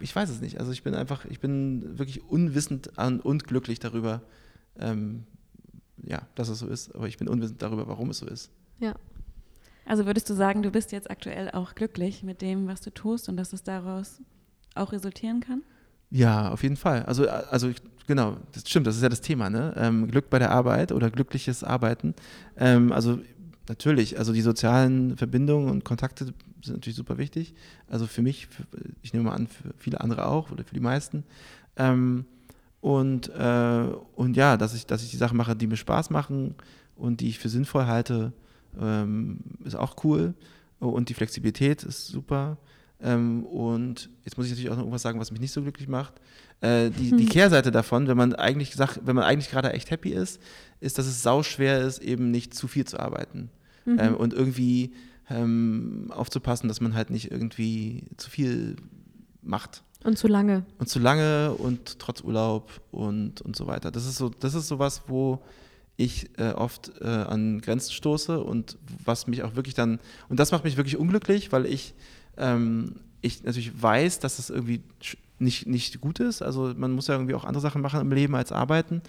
[0.00, 0.58] ich weiß es nicht.
[0.58, 4.22] Also ich bin einfach, ich bin wirklich unwissend und glücklich darüber,
[4.78, 5.24] ähm,
[6.02, 6.94] ja, dass es so ist.
[6.94, 8.50] Aber ich bin unwissend darüber, warum es so ist.
[8.78, 8.94] Ja.
[9.84, 13.28] Also würdest du sagen, du bist jetzt aktuell auch glücklich mit dem, was du tust
[13.28, 14.20] und dass es daraus
[14.74, 15.62] auch resultieren kann?
[16.10, 17.04] Ja, auf jeden Fall.
[17.04, 19.72] Also, also ich, genau, das stimmt, das ist ja das Thema, ne?
[19.76, 22.14] Ähm, Glück bei der Arbeit oder glückliches Arbeiten.
[22.56, 23.20] Ähm, also
[23.68, 26.26] natürlich, also die sozialen Verbindungen und Kontakte
[26.64, 27.54] sind natürlich super wichtig.
[27.88, 28.64] Also für mich, für,
[29.02, 31.22] ich nehme mal an, für viele andere auch oder für die meisten.
[31.76, 32.24] Ähm,
[32.80, 33.84] und, äh,
[34.16, 36.54] und ja, dass ich, dass ich die Sachen mache, die mir Spaß machen
[36.96, 38.32] und die ich für sinnvoll halte,
[38.80, 40.34] ähm, ist auch cool.
[40.80, 42.56] Und die Flexibilität ist super.
[43.02, 45.88] Ähm, und jetzt muss ich natürlich auch noch irgendwas sagen, was mich nicht so glücklich
[45.88, 46.14] macht.
[46.60, 50.10] Äh, die, die Kehrseite davon, wenn man eigentlich sagt, wenn man eigentlich gerade echt happy
[50.10, 50.40] ist,
[50.80, 53.50] ist, dass es sau schwer ist, eben nicht zu viel zu arbeiten.
[53.86, 53.98] Mhm.
[53.98, 54.92] Ähm, und irgendwie
[55.30, 58.76] ähm, aufzupassen, dass man halt nicht irgendwie zu viel
[59.42, 59.82] macht.
[60.04, 60.64] Und zu lange.
[60.78, 63.90] Und zu lange und trotz Urlaub und, und so weiter.
[63.90, 65.42] Das ist so, das ist sowas, wo
[65.96, 70.50] ich äh, oft äh, an Grenzen stoße und was mich auch wirklich dann, und das
[70.52, 71.94] macht mich wirklich unglücklich, weil ich
[72.40, 74.82] ähm, ich natürlich weiß, dass das irgendwie
[75.38, 76.42] nicht, nicht gut ist.
[76.42, 79.02] Also man muss ja irgendwie auch andere Sachen machen im Leben als arbeiten.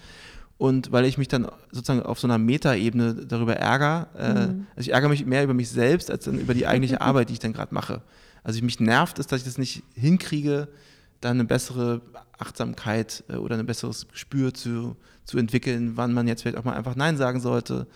[0.58, 4.66] und weil ich mich dann sozusagen auf so einer Metaebene darüber ärgere, äh, mhm.
[4.76, 7.34] also ich ärgere mich mehr über mich selbst als dann über die eigentliche Arbeit, die
[7.34, 8.02] ich dann gerade mache.
[8.44, 10.68] Also mich nervt es, dass ich das nicht hinkriege,
[11.20, 12.00] dann eine bessere
[12.38, 16.74] Achtsamkeit äh, oder ein besseres Gespür zu, zu entwickeln, wann man jetzt vielleicht auch mal
[16.74, 17.86] einfach Nein sagen sollte.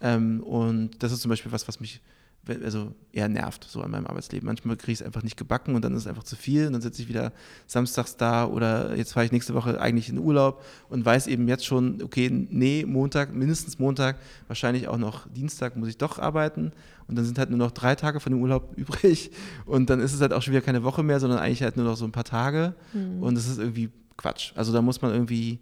[0.00, 2.00] Ähm, und das ist zum Beispiel was, was mich
[2.48, 4.46] also eher nervt, so an meinem Arbeitsleben.
[4.46, 6.72] Manchmal kriege ich es einfach nicht gebacken und dann ist es einfach zu viel und
[6.72, 7.32] dann sitze ich wieder
[7.66, 11.66] samstags da oder jetzt fahre ich nächste Woche eigentlich in Urlaub und weiß eben jetzt
[11.66, 14.16] schon, okay, nee, Montag, mindestens Montag,
[14.48, 16.72] wahrscheinlich auch noch Dienstag muss ich doch arbeiten
[17.06, 19.30] und dann sind halt nur noch drei Tage von dem Urlaub übrig
[19.66, 21.84] und dann ist es halt auch schon wieder keine Woche mehr, sondern eigentlich halt nur
[21.84, 23.22] noch so ein paar Tage mhm.
[23.22, 24.52] und das ist irgendwie Quatsch.
[24.56, 25.60] Also da muss man irgendwie,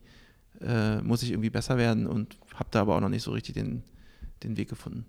[0.60, 3.54] äh, muss ich irgendwie besser werden und habe da aber auch noch nicht so richtig
[3.54, 3.82] den,
[4.42, 5.06] den Weg gefunden.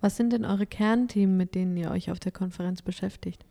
[0.00, 3.44] Was sind denn eure Kernthemen, mit denen ihr euch auf der Konferenz beschäftigt?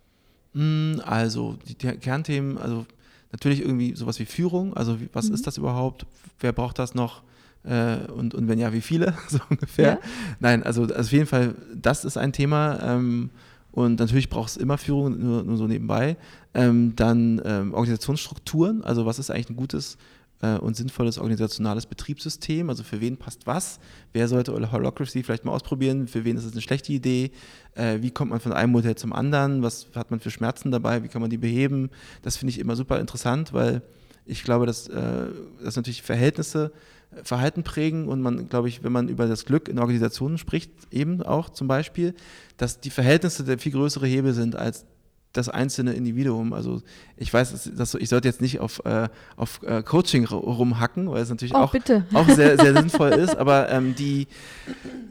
[0.54, 2.86] Mm, also die Kernthemen, also
[3.32, 5.36] natürlich irgendwie sowas wie Führung, also was mhm.
[5.36, 6.06] ist das überhaupt,
[6.40, 7.22] wer braucht das noch
[7.64, 9.94] äh, und, und wenn ja, wie viele, so ungefähr.
[9.94, 10.00] Ja.
[10.40, 13.30] Nein, also, also auf jeden Fall, das ist ein Thema ähm,
[13.72, 16.18] und natürlich braucht es immer Führung, nur, nur so nebenbei.
[16.54, 19.98] Ähm, dann ähm, Organisationsstrukturen, also was ist eigentlich ein gutes
[20.42, 22.70] äh, und sinnvolles organisationales Betriebssystem.
[22.70, 23.80] Also für wen passt was?
[24.14, 26.08] Wer sollte Holocracy vielleicht mal ausprobieren?
[26.08, 27.32] Für wen ist es eine schlechte Idee?
[27.76, 29.64] Äh, wie kommt man von einem Modell zum anderen?
[29.64, 31.04] Was hat man für Schmerzen dabei?
[31.04, 31.90] Wie kann man die beheben?
[32.22, 33.82] Das finde ich immer super interessant, weil
[34.26, 35.28] ich glaube, dass, äh,
[35.64, 36.72] dass natürlich Verhältnisse
[37.12, 40.72] äh, Verhalten prägen und man, glaube ich, wenn man über das Glück in Organisationen spricht,
[40.92, 42.14] eben auch zum Beispiel,
[42.58, 44.86] dass die Verhältnisse der viel größere Hebel sind als
[45.34, 46.54] das einzelne Individuum.
[46.54, 46.82] Also
[47.16, 51.30] ich weiß, dass, ich sollte jetzt nicht auf, äh, auf äh, Coaching rumhacken, weil es
[51.30, 51.76] natürlich oh, auch,
[52.14, 54.28] auch sehr, sehr sinnvoll ist, aber ähm, die,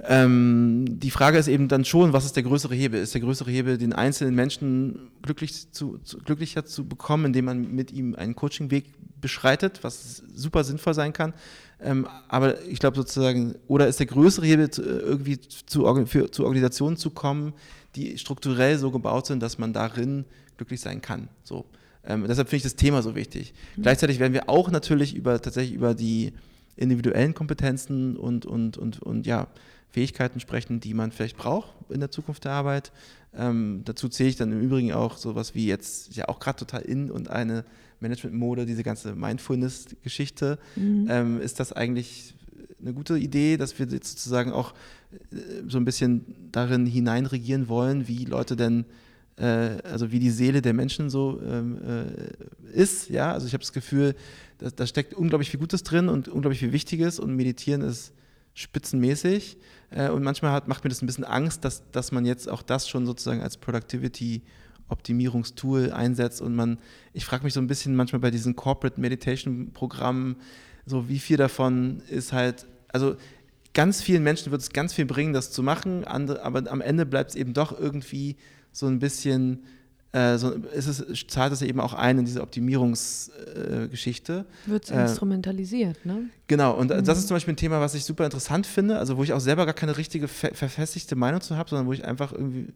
[0.05, 3.01] ähm, die Frage ist eben dann schon, was ist der größere Hebel?
[3.01, 7.75] Ist der größere Hebel, den einzelnen Menschen glücklich zu, zu, glücklicher zu bekommen, indem man
[7.75, 8.87] mit ihm einen Coachingweg
[9.21, 11.33] beschreitet, was super sinnvoll sein kann?
[11.81, 16.43] Ähm, aber ich glaube sozusagen, oder ist der größere Hebel, zu, irgendwie zu, für, zu
[16.43, 17.53] Organisationen zu kommen,
[17.96, 20.24] die strukturell so gebaut sind, dass man darin
[20.57, 21.29] glücklich sein kann.
[21.42, 21.64] So.
[22.05, 23.53] Ähm, deshalb finde ich das Thema so wichtig.
[23.77, 23.83] Mhm.
[23.83, 26.33] Gleichzeitig werden wir auch natürlich über tatsächlich über die
[26.77, 29.48] individuellen Kompetenzen und, und, und, und ja,
[29.90, 32.92] Fähigkeiten sprechen, die man vielleicht braucht in der Zukunft der Arbeit.
[33.35, 36.83] Ähm, dazu zähle ich dann im Übrigen auch sowas wie jetzt ja auch gerade total
[36.83, 37.64] in und eine
[38.01, 40.59] Management-Mode, diese ganze Mindfulness-Geschichte.
[40.77, 41.07] Mhm.
[41.11, 42.35] Ähm, ist das eigentlich
[42.81, 44.73] eine gute Idee, dass wir jetzt sozusagen auch
[45.33, 45.37] äh,
[45.67, 48.85] so ein bisschen darin hineinregieren wollen, wie Leute denn,
[49.37, 53.11] äh, also wie die Seele der Menschen so ähm, äh, ist.
[53.11, 54.14] Ja, also ich habe das Gefühl,
[54.59, 58.12] da, da, steckt unglaublich viel Gutes drin und unglaublich viel Wichtiges und Meditieren ist
[58.55, 59.59] spitzenmäßig.
[59.91, 62.62] Äh, und manchmal hat, macht mir das ein bisschen Angst, dass, dass man jetzt auch
[62.62, 64.43] das schon sozusagen als Productivity
[64.88, 66.79] Optimierungstool einsetzt und man,
[67.12, 70.37] ich frage mich so ein bisschen manchmal bei diesen Corporate Meditation Programmen,
[70.88, 73.16] so wie viel davon ist halt, also
[73.74, 77.07] ganz vielen Menschen wird es ganz viel bringen, das zu machen, andere, aber am Ende
[77.07, 78.37] bleibt es eben doch irgendwie
[78.72, 79.64] so ein bisschen,
[80.12, 84.46] äh, so, ist es, zahlt es eben auch ein in diese Optimierungsgeschichte.
[84.66, 86.31] Äh, wird es äh, instrumentalisiert, ne?
[86.46, 87.05] Genau, und mhm.
[87.05, 89.40] das ist zum Beispiel ein Thema, was ich super interessant finde, also wo ich auch
[89.40, 92.72] selber gar keine richtige verfestigte Meinung zu habe, sondern wo ich einfach irgendwie,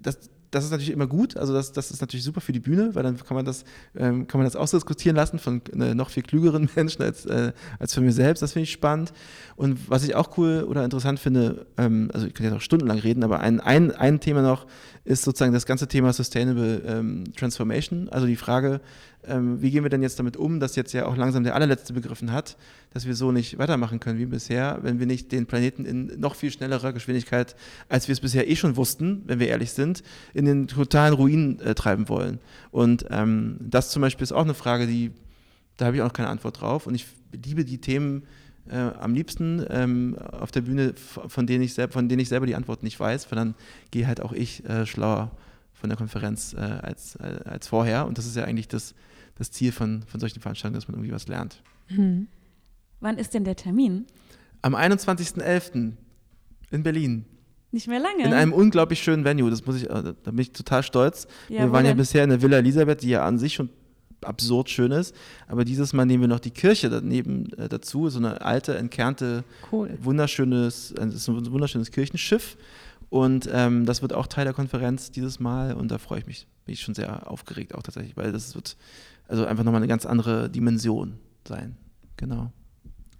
[0.00, 0.18] das,
[0.54, 1.36] das ist natürlich immer gut.
[1.36, 3.64] Also das, das ist natürlich super für die Bühne, weil dann kann man das,
[3.96, 7.94] ähm, kann man das ausdiskutieren lassen von äh, noch viel klügeren Menschen als, äh, als
[7.94, 8.42] von mir selbst.
[8.42, 9.12] Das finde ich spannend.
[9.56, 12.98] Und was ich auch cool oder interessant finde, ähm, also ich kann jetzt auch stundenlang
[12.98, 14.66] reden, aber ein, ein, ein Thema noch
[15.04, 18.08] ist sozusagen das ganze Thema Sustainable ähm, Transformation.
[18.08, 18.80] Also die Frage,
[19.28, 21.92] ähm, wie gehen wir denn jetzt damit um, dass jetzt ja auch langsam der allerletzte
[21.92, 22.56] begriffen hat,
[22.92, 26.34] dass wir so nicht weitermachen können wie bisher, wenn wir nicht den Planeten in noch
[26.34, 27.56] viel schnellerer Geschwindigkeit,
[27.88, 31.60] als wir es bisher eh schon wussten, wenn wir ehrlich sind, in den totalen Ruin
[31.60, 32.38] äh, treiben wollen.
[32.70, 35.10] Und ähm, das zum Beispiel ist auch eine Frage, die,
[35.76, 36.86] da habe ich auch noch keine Antwort drauf.
[36.86, 38.22] Und ich liebe die Themen,
[38.68, 42.54] äh, am liebsten ähm, auf der Bühne, von denen, ich von denen ich selber die
[42.54, 43.54] Antwort nicht weiß, weil dann
[43.90, 45.30] gehe halt auch ich äh, schlauer
[45.74, 48.06] von der Konferenz äh, als, äh, als vorher.
[48.06, 48.94] Und das ist ja eigentlich das,
[49.36, 51.62] das Ziel von, von solchen Veranstaltungen, dass man irgendwie was lernt.
[51.88, 52.28] Mhm.
[53.00, 54.06] Wann ist denn der Termin?
[54.62, 55.92] Am 21.11.
[56.70, 57.24] in Berlin.
[57.70, 58.24] Nicht mehr lange.
[58.24, 61.26] In einem unglaublich schönen Venue, das muss ich, äh, da bin ich total stolz.
[61.48, 63.68] Ja, wir waren ja bisher in der Villa Elisabeth, die ja an sich schon
[64.22, 65.14] absurd schön ist.
[65.48, 69.44] Aber dieses Mal nehmen wir noch die Kirche daneben äh, dazu, so eine alte, entkernte,
[69.72, 69.90] cool.
[70.00, 72.56] wunderschönes, äh, ist ein wunderschönes Kirchenschiff.
[73.14, 76.48] Und ähm, das wird auch Teil der Konferenz dieses Mal und da freue ich mich,
[76.64, 78.76] bin ich schon sehr aufgeregt auch tatsächlich, weil das wird
[79.28, 81.76] also einfach nochmal eine ganz andere Dimension sein.
[82.16, 82.50] Genau.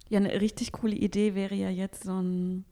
[0.09, 2.65] Ja, eine richtig coole Idee wäre ja jetzt so, ein,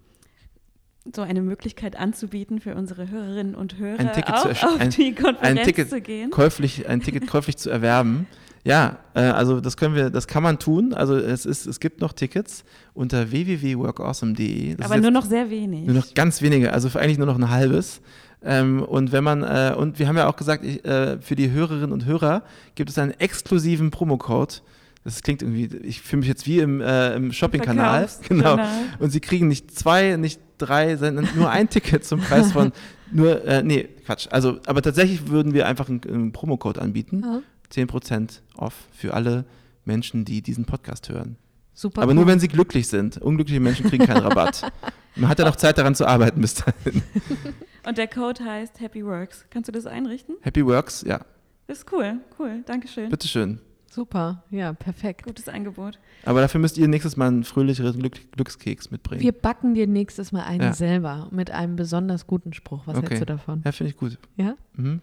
[1.15, 4.89] so eine Möglichkeit anzubieten für unsere Hörerinnen und Hörer, ein Ticket auch zu auf ein,
[4.89, 6.29] die Konferenz ein Ticket zu gehen.
[6.29, 8.27] Käuflich, ein Ticket käuflich zu erwerben.
[8.65, 10.93] Ja, äh, also das können wir, das kann man tun.
[10.93, 14.77] Also es ist, es gibt noch Tickets unter www.workawesome.de.
[14.81, 15.85] Aber nur noch sehr wenig.
[15.85, 18.01] Nur noch ganz wenige, also eigentlich nur noch ein halbes.
[18.41, 21.51] Ähm, und wenn man, äh, und wir haben ja auch gesagt, ich, äh, für die
[21.51, 22.43] Hörerinnen und Hörer
[22.75, 24.61] gibt es einen exklusiven Promocode.
[25.03, 28.07] Das klingt irgendwie, ich fühle mich jetzt wie im, äh, im Shopping-Kanal.
[28.27, 28.57] Genau.
[28.99, 32.71] Und sie kriegen nicht zwei, nicht drei, sondern nur ein Ticket zum Preis von
[33.11, 34.27] nur, äh, nee, Quatsch.
[34.31, 37.21] Also, aber tatsächlich würden wir einfach einen, einen Promocode anbieten.
[37.23, 37.41] Ja.
[37.73, 39.45] 10% off für alle
[39.85, 41.37] Menschen, die diesen Podcast hören.
[41.73, 42.03] Super.
[42.03, 42.15] Aber cool.
[42.15, 43.17] nur wenn sie glücklich sind.
[43.17, 44.71] Unglückliche Menschen kriegen keinen Rabatt.
[45.15, 47.01] Man hat ja noch Zeit daran zu arbeiten bis dahin.
[47.85, 49.45] Und der Code heißt Happy Works.
[49.49, 50.35] Kannst du das einrichten?
[50.41, 51.19] Happy Works, ja.
[51.67, 52.63] Das ist cool, cool.
[52.65, 53.09] Dankeschön.
[53.09, 53.59] Bitteschön.
[53.89, 55.23] Super, ja, perfekt.
[55.23, 55.99] Gutes Angebot.
[56.25, 59.21] Aber dafür müsst ihr nächstes Mal einen fröhlicheren Glück Glückskeks mitbringen.
[59.21, 60.73] Wir backen dir nächstes Mal einen ja.
[60.73, 62.87] selber mit einem besonders guten Spruch.
[62.87, 63.09] Was okay.
[63.09, 63.61] hältst du davon?
[63.63, 64.17] Ja, finde ich gut.
[64.35, 64.55] Ja?
[64.75, 65.01] Mhm.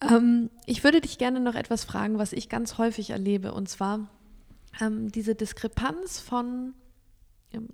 [0.00, 4.08] Ähm, ich würde dich gerne noch etwas fragen, was ich ganz häufig erlebe, und zwar
[4.80, 6.74] ähm, diese Diskrepanz von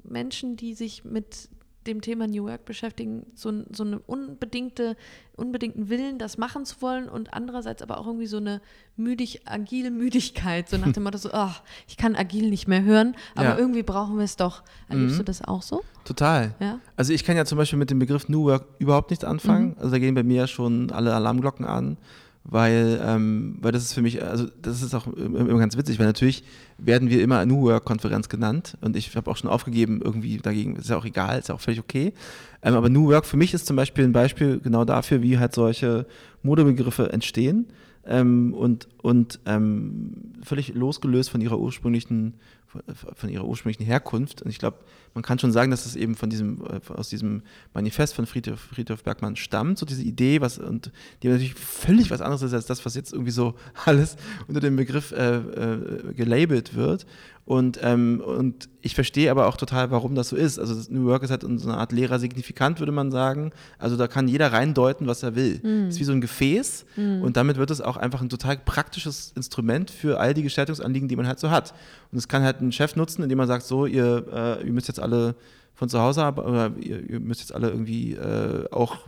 [0.04, 1.48] Menschen, die sich mit
[1.86, 4.96] dem Thema New Work beschäftigen, so, so eine unbedingte,
[5.36, 8.60] unbedingten Willen, das machen zu wollen und andererseits aber auch irgendwie so eine
[8.96, 13.16] müdig, agile Müdigkeit, so nach dem Motto so, ach, ich kann agil nicht mehr hören,
[13.34, 13.58] aber ja.
[13.58, 14.62] irgendwie brauchen wir es doch.
[14.88, 15.18] Erlebst mhm.
[15.18, 15.82] du das auch so?
[16.04, 16.54] Total.
[16.60, 16.80] Ja?
[16.96, 19.70] Also ich kann ja zum Beispiel mit dem Begriff New Work überhaupt nichts anfangen.
[19.70, 19.76] Mhm.
[19.78, 21.96] Also da gehen bei mir ja schon alle Alarmglocken an
[22.44, 26.06] weil, ähm, weil das ist für mich, also das ist auch immer ganz witzig, weil
[26.06, 26.42] natürlich
[26.76, 30.90] werden wir immer New Work-Konferenz genannt und ich habe auch schon aufgegeben, irgendwie dagegen, ist
[30.90, 32.12] ja auch egal, ist ja auch völlig okay.
[32.62, 35.54] Ähm, aber New Work für mich ist zum Beispiel ein Beispiel genau dafür, wie halt
[35.54, 36.06] solche
[36.42, 37.66] Modebegriffe entstehen
[38.04, 42.34] ähm, und, und ähm, völlig losgelöst von ihrer ursprünglichen
[43.14, 44.42] von ihrer ursprünglichen Herkunft.
[44.42, 44.78] Und ich glaube,
[45.14, 47.42] man kann schon sagen, dass es eben von diesem, äh, aus diesem
[47.74, 50.90] Manifest von Friedhof, Friedhof Bergmann stammt, so diese Idee, was und
[51.22, 54.16] die natürlich völlig was anderes ist als das, was jetzt irgendwie so alles
[54.48, 57.06] unter dem Begriff äh, äh, gelabelt wird.
[57.44, 60.60] Und, ähm, und ich verstehe aber auch total, warum das so ist.
[60.60, 63.50] Also New Work ist halt so eine Art leerer Signifikant, würde man sagen.
[63.78, 65.60] Also da kann jeder reindeuten, was er will.
[65.62, 65.88] Mm.
[65.88, 67.22] ist wie so ein Gefäß mm.
[67.22, 71.16] und damit wird es auch einfach ein total praktisches Instrument für all die Gestaltungsanliegen, die
[71.16, 71.74] man halt so hat.
[72.12, 74.86] Und es kann halt ein Chef nutzen, indem er sagt, so, ihr, äh, ihr müsst
[74.86, 75.34] jetzt alle
[75.74, 78.98] von zu Hause arbeiten oder ihr, ihr müsst jetzt alle irgendwie äh, auch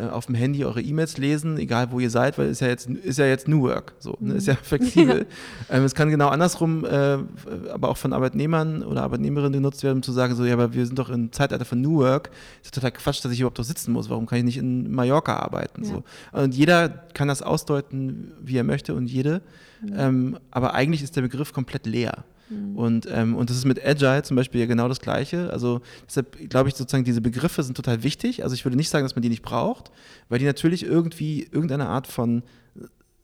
[0.00, 3.18] auf dem Handy eure E-Mails lesen, egal wo ihr seid, weil es ja jetzt ist
[3.18, 4.58] ja jetzt New Work, so, ne, ist ja mhm.
[4.62, 5.26] flexibel.
[5.68, 5.76] Ja.
[5.76, 7.18] Ähm, es kann genau andersrum, äh,
[7.72, 10.86] aber auch von Arbeitnehmern oder Arbeitnehmerinnen genutzt werden, um zu sagen, so, ja, aber wir
[10.86, 12.30] sind doch im Zeitalter von New Work.
[12.62, 14.10] Ist total Quatsch, dass ich überhaupt doch sitzen muss.
[14.10, 15.84] Warum kann ich nicht in Mallorca arbeiten?
[15.84, 15.90] Ja.
[15.90, 16.04] So.
[16.32, 19.42] Und jeder kann das ausdeuten, wie er möchte und jede.
[19.80, 19.94] Mhm.
[19.96, 22.24] Ähm, aber eigentlich ist der Begriff komplett leer.
[22.48, 22.76] Mhm.
[22.76, 25.50] Und, ähm, und das ist mit Agile zum Beispiel ja genau das Gleiche.
[25.50, 28.42] Also deshalb glaube ich sozusagen, diese Begriffe sind total wichtig.
[28.42, 29.90] Also ich würde nicht sagen, dass man die nicht braucht,
[30.28, 32.42] weil die natürlich irgendwie irgendeine Art von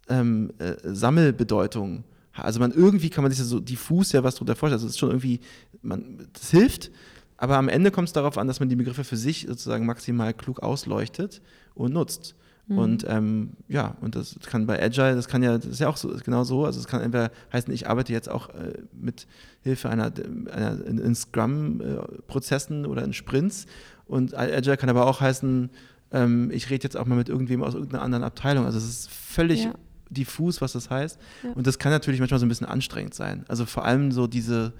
[0.09, 2.05] ähm, äh, Sammelbedeutung
[2.35, 4.77] also man irgendwie kann man sich so diffus ja was darunter vorstellen.
[4.77, 5.41] Also es ist schon irgendwie,
[5.83, 6.91] man, das hilft,
[7.37, 10.33] aber am Ende kommt es darauf an, dass man die Begriffe für sich sozusagen maximal
[10.33, 11.43] klug ausleuchtet
[11.75, 12.35] und nutzt.
[12.73, 12.79] Mhm.
[12.79, 15.97] Und ähm, ja, und das kann bei Agile, das kann ja, das ist ja auch
[15.97, 16.65] so, genau so.
[16.65, 19.27] Also es kann entweder heißen, ich arbeite jetzt auch äh, mit
[19.63, 20.13] Hilfe einer,
[20.51, 23.67] einer in, in Scrum-Prozessen äh, oder in Sprints.
[24.07, 25.71] Und Agile kann aber auch heißen,
[26.13, 28.67] ähm, ich rede jetzt auch mal mit irgendwem aus irgendeiner anderen Abteilung.
[28.67, 29.75] Also es ist völlig ja.
[30.11, 31.19] diffus, was das heißt.
[31.43, 31.53] Ja.
[31.53, 33.45] Und das kann natürlich manchmal so ein bisschen anstrengend sein.
[33.49, 34.73] Also vor allem so diese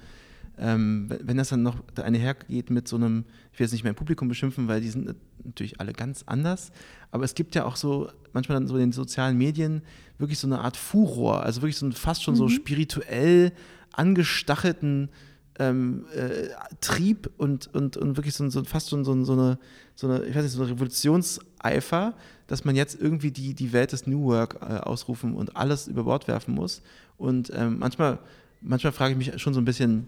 [0.59, 3.97] ähm, wenn das dann noch einhergeht mit so einem, ich will jetzt nicht mehr im
[3.97, 6.73] Publikum beschimpfen, weil die sind natürlich alle ganz anders,
[7.11, 9.83] aber es gibt ja auch so, manchmal dann so in den sozialen Medien
[10.19, 12.39] wirklich so eine Art Furor, also wirklich so ein fast schon mhm.
[12.39, 13.53] so spirituell
[13.93, 15.11] angestachelten
[15.59, 16.49] ähm, äh,
[16.81, 19.59] Trieb und, und, und wirklich so, so fast schon so, so, eine,
[19.95, 22.15] so eine, ich weiß nicht, so eine Revolutionseifer,
[22.47, 26.05] dass man jetzt irgendwie die, die Welt des New Work äh, ausrufen und alles über
[26.05, 26.83] Bord werfen muss.
[27.19, 28.19] Und ähm, manchmal,
[28.61, 30.07] manchmal frage ich mich schon so ein bisschen,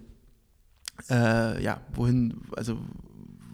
[1.10, 2.78] äh, ja, wohin, also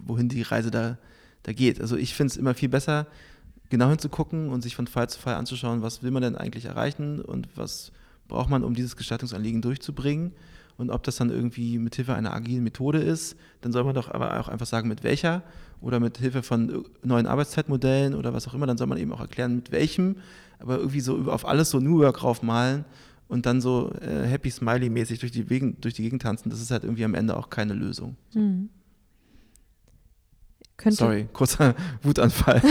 [0.06, 0.98] wohin die Reise da,
[1.42, 1.80] da geht.
[1.80, 3.06] Also ich finde es immer viel besser,
[3.70, 7.20] genau hinzugucken und sich von Fall zu Fall anzuschauen, was will man denn eigentlich erreichen
[7.20, 7.92] und was
[8.28, 10.32] braucht man, um dieses Gestaltungsanliegen durchzubringen.
[10.76, 14.10] Und ob das dann irgendwie mit Hilfe einer agilen Methode ist, dann soll man doch
[14.10, 15.42] aber auch einfach sagen, mit welcher
[15.82, 19.20] oder mit Hilfe von neuen Arbeitszeitmodellen oder was auch immer, dann soll man eben auch
[19.20, 20.16] erklären, mit welchem,
[20.58, 22.86] aber irgendwie so auf alles so New Work raufmalen
[23.30, 25.44] und dann so äh, Happy Smiley-mäßig durch, die
[25.80, 28.16] durch die Gegend tanzen, das ist halt irgendwie am Ende auch keine Lösung.
[28.34, 28.68] Mhm.
[30.88, 32.62] Sorry, kurzer Wutanfall.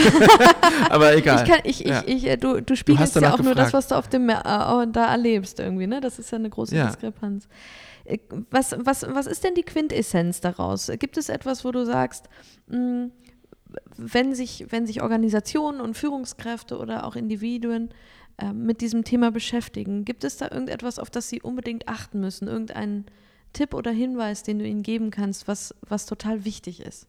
[0.90, 1.44] Aber egal.
[1.44, 2.02] Ich kann, ich, ja.
[2.06, 3.44] ich, ich, du, du spiegelst ja auch gefragt.
[3.44, 6.00] nur das, was du auf dem äh, da erlebst irgendwie, ne?
[6.00, 6.86] Das ist ja eine große ja.
[6.86, 7.48] Diskrepanz.
[8.04, 8.18] Äh,
[8.50, 10.90] was, was, was ist denn die Quintessenz daraus?
[10.98, 12.28] Gibt es etwas, wo du sagst,
[12.66, 13.12] mh, hm,
[13.96, 17.90] wenn sich, wenn sich Organisationen und Führungskräfte oder auch Individuen
[18.40, 20.04] äh, mit diesem Thema beschäftigen.
[20.04, 22.48] Gibt es da irgendetwas, auf das Sie unbedingt achten müssen?
[22.48, 23.06] Irgendeinen
[23.52, 27.06] Tipp oder Hinweis, den du ihnen geben kannst, was, was total wichtig ist?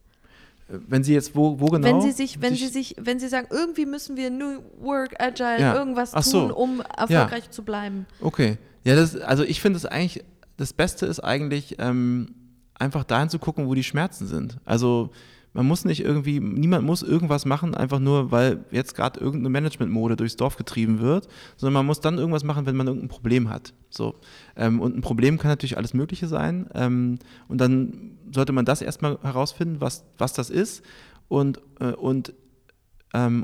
[0.68, 1.86] Wenn Sie jetzt wo, wo genau?
[1.86, 5.20] Wenn Sie sich, wenn sich, Sie sich, wenn Sie sagen, irgendwie müssen wir New Work,
[5.20, 5.74] Agile, ja.
[5.74, 6.56] irgendwas tun, so.
[6.56, 7.50] um erfolgreich ja.
[7.50, 8.06] zu bleiben.
[8.20, 8.58] Okay.
[8.84, 10.24] Ja, das, also ich finde es eigentlich,
[10.56, 12.34] das Beste ist eigentlich, ähm,
[12.74, 14.58] einfach dahin zu gucken, wo die Schmerzen sind.
[14.64, 15.10] Also
[15.54, 20.16] man muss nicht irgendwie, niemand muss irgendwas machen, einfach nur, weil jetzt gerade irgendeine Managementmode
[20.16, 23.74] durchs Dorf getrieben wird, sondern man muss dann irgendwas machen, wenn man irgendein Problem hat.
[23.90, 24.14] So.
[24.56, 26.68] Ähm, und ein Problem kann natürlich alles Mögliche sein.
[26.74, 30.82] Ähm, und dann sollte man das erstmal herausfinden, was, was das ist.
[31.28, 32.32] Und, äh, und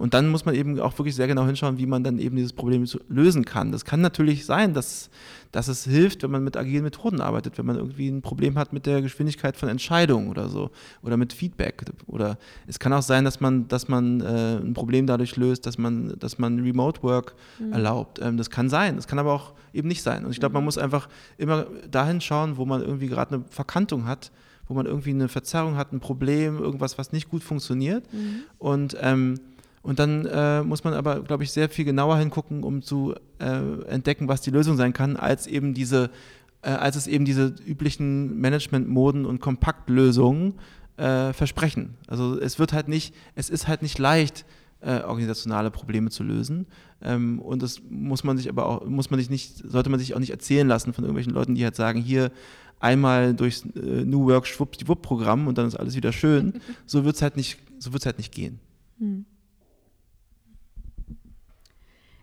[0.00, 2.54] und dann muss man eben auch wirklich sehr genau hinschauen, wie man dann eben dieses
[2.54, 3.70] Problem lösen kann.
[3.70, 5.10] Das kann natürlich sein, dass,
[5.52, 8.72] dass es hilft, wenn man mit agilen Methoden arbeitet, wenn man irgendwie ein Problem hat
[8.72, 10.70] mit der Geschwindigkeit von Entscheidungen oder so
[11.02, 11.84] oder mit Feedback.
[12.06, 15.76] Oder es kann auch sein, dass man, dass man äh, ein Problem dadurch löst, dass
[15.76, 17.72] man, dass man Remote Work mhm.
[17.72, 18.20] erlaubt.
[18.22, 20.24] Ähm, das kann sein, das kann aber auch eben nicht sein.
[20.24, 20.66] Und ich glaube, man mhm.
[20.66, 24.30] muss einfach immer dahin schauen, wo man irgendwie gerade eine Verkantung hat
[24.70, 28.04] wo man irgendwie eine Verzerrung hat, ein Problem, irgendwas, was nicht gut funktioniert.
[28.12, 28.42] Mhm.
[28.58, 29.40] Und ähm,
[29.82, 33.82] und dann äh, muss man aber, glaube ich, sehr viel genauer hingucken, um zu äh,
[33.86, 36.10] entdecken, was die Lösung sein kann, als eben diese,
[36.62, 40.54] äh, als es eben diese üblichen Management-Moden und Kompaktlösungen
[40.96, 41.94] äh, versprechen.
[42.06, 44.44] Also es wird halt nicht, es ist halt nicht leicht,
[44.80, 46.66] äh, organisationale Probleme zu lösen.
[47.02, 50.14] Ähm, und das muss man sich aber auch, muss man sich nicht, sollte man sich
[50.14, 52.30] auch nicht erzählen lassen von irgendwelchen Leuten, die halt sagen, hier
[52.80, 56.60] einmal durchs äh, New Work Schwuppdiwupp-Programm und dann ist alles wieder schön.
[56.86, 58.60] so wird es halt nicht, so wird es halt nicht gehen.
[58.98, 59.24] Hm.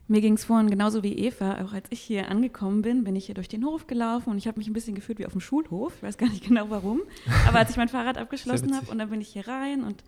[0.07, 3.25] Mir ging es vorhin genauso wie Eva, auch als ich hier angekommen bin, bin ich
[3.25, 5.41] hier durch den Hof gelaufen und ich habe mich ein bisschen gefühlt wie auf dem
[5.41, 5.93] Schulhof.
[5.97, 7.01] Ich weiß gar nicht genau warum.
[7.47, 10.03] Aber als ich mein Fahrrad abgeschlossen habe und dann bin ich hier rein und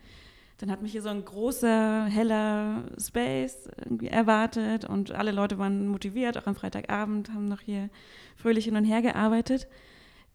[0.59, 5.87] dann hat mich hier so ein großer, heller Space irgendwie erwartet und alle Leute waren
[5.87, 7.89] motiviert, auch am Freitagabend, haben noch hier
[8.35, 9.67] fröhlich hin und her gearbeitet.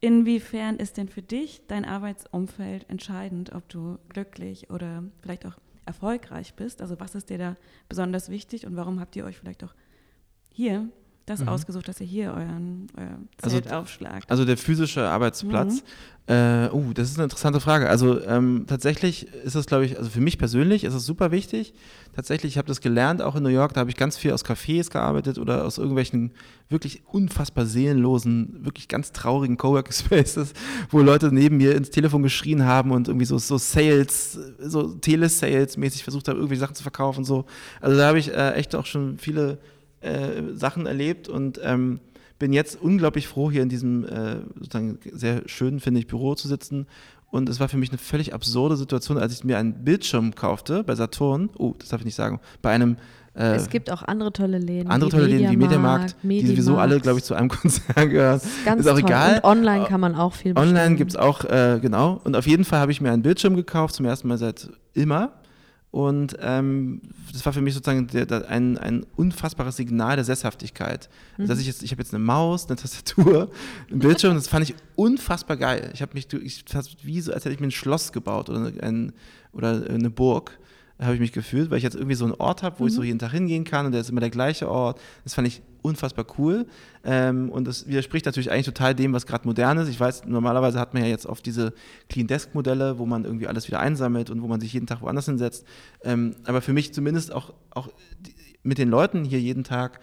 [0.00, 6.54] Inwiefern ist denn für dich dein Arbeitsumfeld entscheidend, ob du glücklich oder vielleicht auch erfolgreich
[6.54, 6.80] bist?
[6.80, 7.56] Also was ist dir da
[7.88, 9.74] besonders wichtig und warum habt ihr euch vielleicht auch
[10.50, 10.88] hier
[11.26, 11.48] das mhm.
[11.48, 14.30] ausgesucht, dass ihr hier euren euer also Zelt also, aufschlagt?
[14.30, 15.76] Also der physische Arbeitsplatz.
[15.76, 15.80] Mhm.
[16.28, 17.88] Äh, oh, das ist eine interessante Frage.
[17.88, 21.74] Also ähm, tatsächlich ist es, glaube ich, also für mich persönlich ist es super wichtig.
[22.14, 24.44] Tatsächlich, ich habe das gelernt, auch in New York, da habe ich ganz viel aus
[24.44, 26.32] Cafés gearbeitet oder aus irgendwelchen
[26.68, 30.52] wirklich unfassbar seelenlosen, wirklich ganz traurigen Coworking Spaces,
[30.90, 36.04] wo Leute neben mir ins Telefon geschrien haben und irgendwie so, so Sales, so Telesales-mäßig
[36.04, 37.24] versucht haben, irgendwelche Sachen zu verkaufen.
[37.24, 37.46] So.
[37.80, 39.58] Also da habe ich äh, echt auch schon viele
[40.02, 42.00] äh, Sachen erlebt und ähm,
[42.38, 46.48] bin jetzt unglaublich froh, hier in diesem äh, sozusagen sehr schönen, finde ich, Büro zu
[46.48, 46.86] sitzen.
[47.30, 50.84] Und es war für mich eine völlig absurde Situation, als ich mir einen Bildschirm kaufte
[50.84, 51.48] bei Saturn.
[51.56, 52.40] Oh, das darf ich nicht sagen.
[52.60, 52.96] Bei einem
[53.34, 54.90] äh, es gibt auch andere tolle Läden.
[54.90, 58.36] Andere tolle Läden wie Mediamarkt, Mediamarkt, die sowieso alle, glaube ich, zu einem Konzern gehören.
[58.36, 59.08] Ist, ganz ist auch toll.
[59.08, 59.36] egal.
[59.36, 60.76] Und online kann man auch viel bestellen.
[60.76, 62.20] Online gibt es auch, äh, genau.
[62.24, 65.32] Und auf jeden Fall habe ich mir einen Bildschirm gekauft, zum ersten Mal seit immer.
[65.92, 67.02] Und ähm,
[67.32, 71.10] das war für mich sozusagen der, der, ein, ein unfassbares Signal der Sesshaftigkeit.
[71.36, 71.46] Mhm.
[71.46, 73.50] Das heißt, ich, ich habe jetzt eine Maus, eine Tastatur,
[73.90, 75.90] einen Bildschirm, das fand ich unfassbar geil.
[75.92, 76.64] Ich habe mich, ich,
[77.02, 79.12] wie so, als hätte ich mir ein Schloss gebaut oder, ein,
[79.52, 80.58] oder eine Burg
[80.98, 82.88] habe ich mich gefühlt, weil ich jetzt irgendwie so einen Ort habe, wo mhm.
[82.88, 83.06] ich so mhm.
[83.06, 85.00] jeden Tag hingehen kann und der ist immer der gleiche Ort.
[85.24, 86.66] Das fand ich unfassbar cool.
[87.04, 89.88] Ähm, und das widerspricht natürlich eigentlich total dem, was gerade modern ist.
[89.88, 91.74] Ich weiß, normalerweise hat man ja jetzt oft diese
[92.08, 95.02] Clean Desk Modelle, wo man irgendwie alles wieder einsammelt und wo man sich jeden Tag
[95.02, 95.66] woanders hinsetzt.
[96.04, 97.88] Ähm, aber für mich zumindest auch, auch
[98.62, 100.00] mit den Leuten hier jeden Tag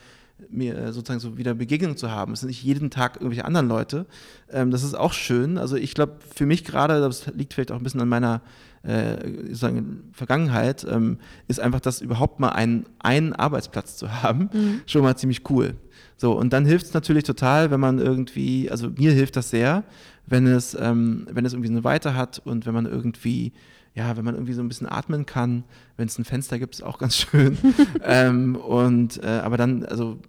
[0.50, 2.34] mir äh, sozusagen so wieder Begegnung zu haben.
[2.34, 4.06] Es sind nicht jeden Tag irgendwelche anderen Leute.
[4.50, 5.58] Ähm, das ist auch schön.
[5.58, 8.42] Also ich glaube, für mich gerade, das liegt vielleicht auch ein bisschen an meiner
[8.84, 14.82] äh, sozusagen Vergangenheit, ähm, ist einfach das überhaupt mal einen, einen Arbeitsplatz zu haben, mhm.
[14.86, 15.76] schon mal ziemlich cool.
[16.18, 19.84] So, und dann hilft es natürlich total, wenn man irgendwie, also mir hilft das sehr,
[20.26, 23.54] wenn es, ähm, wenn es irgendwie eine Weite hat und wenn man irgendwie
[23.96, 25.64] ja, wenn man irgendwie so ein bisschen atmen kann,
[25.98, 27.58] wenn es ein Fenster gibt, ist auch ganz schön.
[28.04, 30.20] ähm, und äh, aber dann, also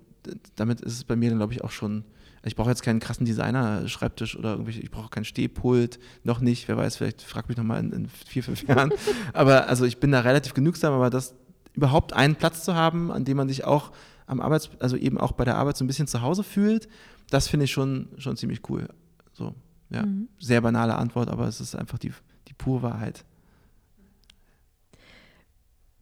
[0.57, 2.05] damit ist es bei mir dann, glaube ich, auch schon.
[2.43, 6.77] Ich brauche jetzt keinen krassen Designer-Schreibtisch oder irgendwelche, ich brauche keinen Stehpult, noch nicht, wer
[6.77, 8.93] weiß, vielleicht frag mich nochmal in, in vier, fünf Jahren.
[9.35, 11.35] aber also ich bin da relativ genügsam, aber das
[11.75, 13.93] überhaupt einen Platz zu haben, an dem man sich auch
[14.27, 16.89] am Arbeits, also eben auch bei der Arbeit so ein bisschen zu Hause fühlt,
[17.31, 18.89] das finde ich schon, schon ziemlich cool.
[19.33, 19.55] So,
[19.91, 20.07] ja.
[20.07, 20.29] Mhm.
[20.39, 22.13] Sehr banale Antwort, aber es ist einfach die,
[22.49, 23.25] die pure Wahrheit.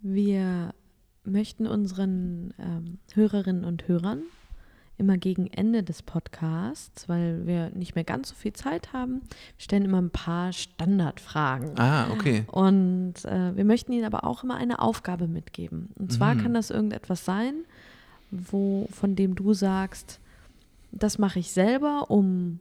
[0.01, 0.73] Wir
[1.25, 4.23] möchten unseren ähm, Hörerinnen und Hörern
[4.99, 9.63] immer gegen Ende des Podcasts, weil wir nicht mehr ganz so viel Zeit haben, wir
[9.63, 11.79] stellen immer ein paar Standardfragen.
[11.79, 12.45] Ah, okay.
[12.51, 15.91] Und äh, wir möchten ihnen aber auch immer eine Aufgabe mitgeben.
[15.97, 16.43] Und zwar mhm.
[16.43, 17.55] kann das irgendetwas sein,
[18.31, 20.21] wo, von dem du sagst,
[20.91, 22.59] das mache ich selber, um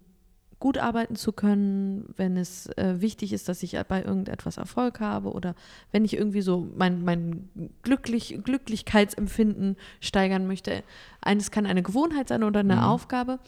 [0.59, 5.31] gut arbeiten zu können, wenn es äh, wichtig ist, dass ich bei irgendetwas Erfolg habe
[5.31, 5.53] oder
[5.91, 7.49] wenn ich irgendwie so mein, mein
[7.83, 10.83] Glücklich, Glücklichkeitsempfinden steigern möchte.
[11.21, 12.83] Eines kann eine Gewohnheit sein oder eine mhm.
[12.83, 13.39] Aufgabe,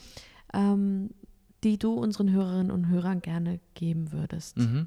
[0.54, 1.10] ähm,
[1.64, 4.58] die du unseren Hörerinnen und Hörern gerne geben würdest.
[4.58, 4.86] Mhm.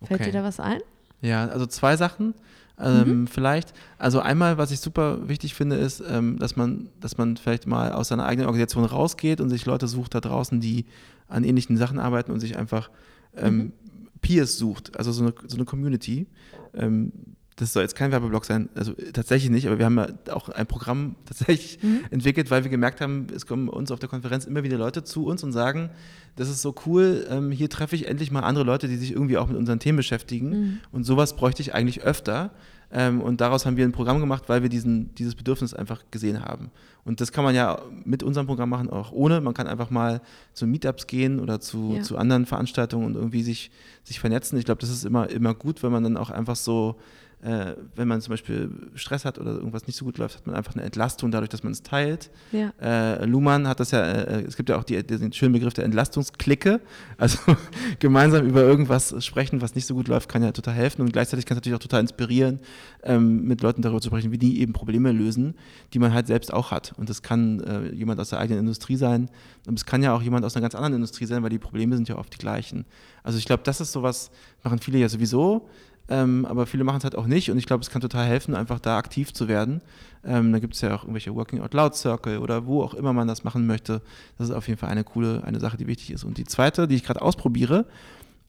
[0.00, 0.14] Okay.
[0.14, 0.80] Fällt dir da was ein?
[1.20, 2.34] Ja, also zwei Sachen.
[2.78, 3.26] Ähm, mhm.
[3.26, 7.66] Vielleicht, also einmal, was ich super wichtig finde, ist, ähm, dass man, dass man vielleicht
[7.66, 10.86] mal aus seiner eigenen Organisation rausgeht und sich Leute sucht da draußen, die
[11.30, 12.90] an ähnlichen Sachen arbeiten und sich einfach
[13.36, 13.72] ähm, mhm.
[14.20, 16.26] Peers sucht, also so eine, so eine Community.
[16.74, 17.12] Ähm,
[17.56, 20.66] das soll jetzt kein Werbeblock sein, also tatsächlich nicht, aber wir haben ja auch ein
[20.66, 22.00] Programm tatsächlich mhm.
[22.10, 25.26] entwickelt, weil wir gemerkt haben, es kommen uns auf der Konferenz immer wieder Leute zu
[25.26, 25.90] uns und sagen,
[26.36, 29.36] das ist so cool, ähm, hier treffe ich endlich mal andere Leute, die sich irgendwie
[29.36, 30.78] auch mit unseren Themen beschäftigen mhm.
[30.90, 32.50] und sowas bräuchte ich eigentlich öfter.
[32.92, 36.42] Ähm, und daraus haben wir ein Programm gemacht, weil wir diesen, dieses Bedürfnis einfach gesehen
[36.42, 36.70] haben.
[37.04, 39.40] Und das kann man ja mit unserem Programm machen, auch ohne.
[39.40, 40.20] Man kann einfach mal
[40.52, 42.02] zu Meetups gehen oder zu, ja.
[42.02, 43.70] zu anderen Veranstaltungen und irgendwie sich,
[44.04, 44.58] sich vernetzen.
[44.58, 46.96] Ich glaube, das ist immer, immer gut, wenn man dann auch einfach so
[47.42, 50.56] äh, wenn man zum Beispiel Stress hat oder irgendwas nicht so gut läuft, hat man
[50.56, 52.30] einfach eine Entlastung dadurch, dass man es teilt.
[52.52, 52.72] Ja.
[52.80, 55.84] Äh, Luhmann hat das ja, äh, es gibt ja auch die, den schönen Begriff der
[55.84, 56.80] Entlastungsklicke.
[57.16, 57.38] Also
[57.98, 61.46] gemeinsam über irgendwas sprechen, was nicht so gut läuft, kann ja total helfen und gleichzeitig
[61.46, 62.60] kann es natürlich auch total inspirieren,
[63.02, 65.54] ähm, mit Leuten darüber zu sprechen, wie die eben Probleme lösen,
[65.94, 66.92] die man halt selbst auch hat.
[66.98, 69.30] Und das kann äh, jemand aus der eigenen Industrie sein
[69.66, 71.96] und es kann ja auch jemand aus einer ganz anderen Industrie sein, weil die Probleme
[71.96, 72.84] sind ja oft die gleichen.
[73.22, 74.30] Also ich glaube, das ist sowas,
[74.62, 75.68] machen viele ja sowieso,
[76.10, 78.54] ähm, aber viele machen es halt auch nicht und ich glaube, es kann total helfen,
[78.54, 79.80] einfach da aktiv zu werden.
[80.24, 83.12] Ähm, da gibt es ja auch irgendwelche Working Out Loud Circle oder wo auch immer
[83.12, 84.02] man das machen möchte.
[84.36, 86.24] Das ist auf jeden Fall eine coole, eine Sache, die wichtig ist.
[86.24, 87.86] Und die zweite, die ich gerade ausprobiere,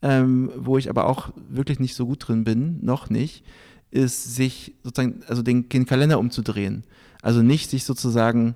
[0.02, 3.46] ähm, wo ich aber auch wirklich nicht so gut drin bin, noch nicht,
[3.92, 6.84] ist sich sozusagen, also den, den Kalender umzudrehen.
[7.22, 8.56] Also nicht sich sozusagen,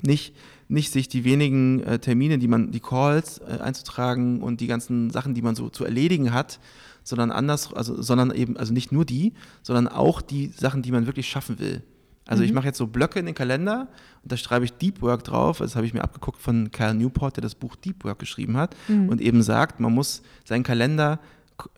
[0.00, 0.34] nicht
[0.68, 5.10] nicht sich die wenigen äh, Termine, die man, die Calls äh, einzutragen und die ganzen
[5.10, 6.58] Sachen, die man so zu erledigen hat,
[7.06, 9.32] sondern anders, also, sondern eben, also nicht nur die,
[9.62, 11.82] sondern auch die Sachen, die man wirklich schaffen will.
[12.26, 12.48] Also mhm.
[12.48, 13.86] ich mache jetzt so Blöcke in den Kalender
[14.24, 15.58] und da schreibe ich Deep Work drauf.
[15.58, 18.74] Das habe ich mir abgeguckt von Kyle Newport, der das Buch Deep Work geschrieben hat
[18.88, 19.08] mhm.
[19.08, 21.20] und eben sagt, man muss seinen Kalender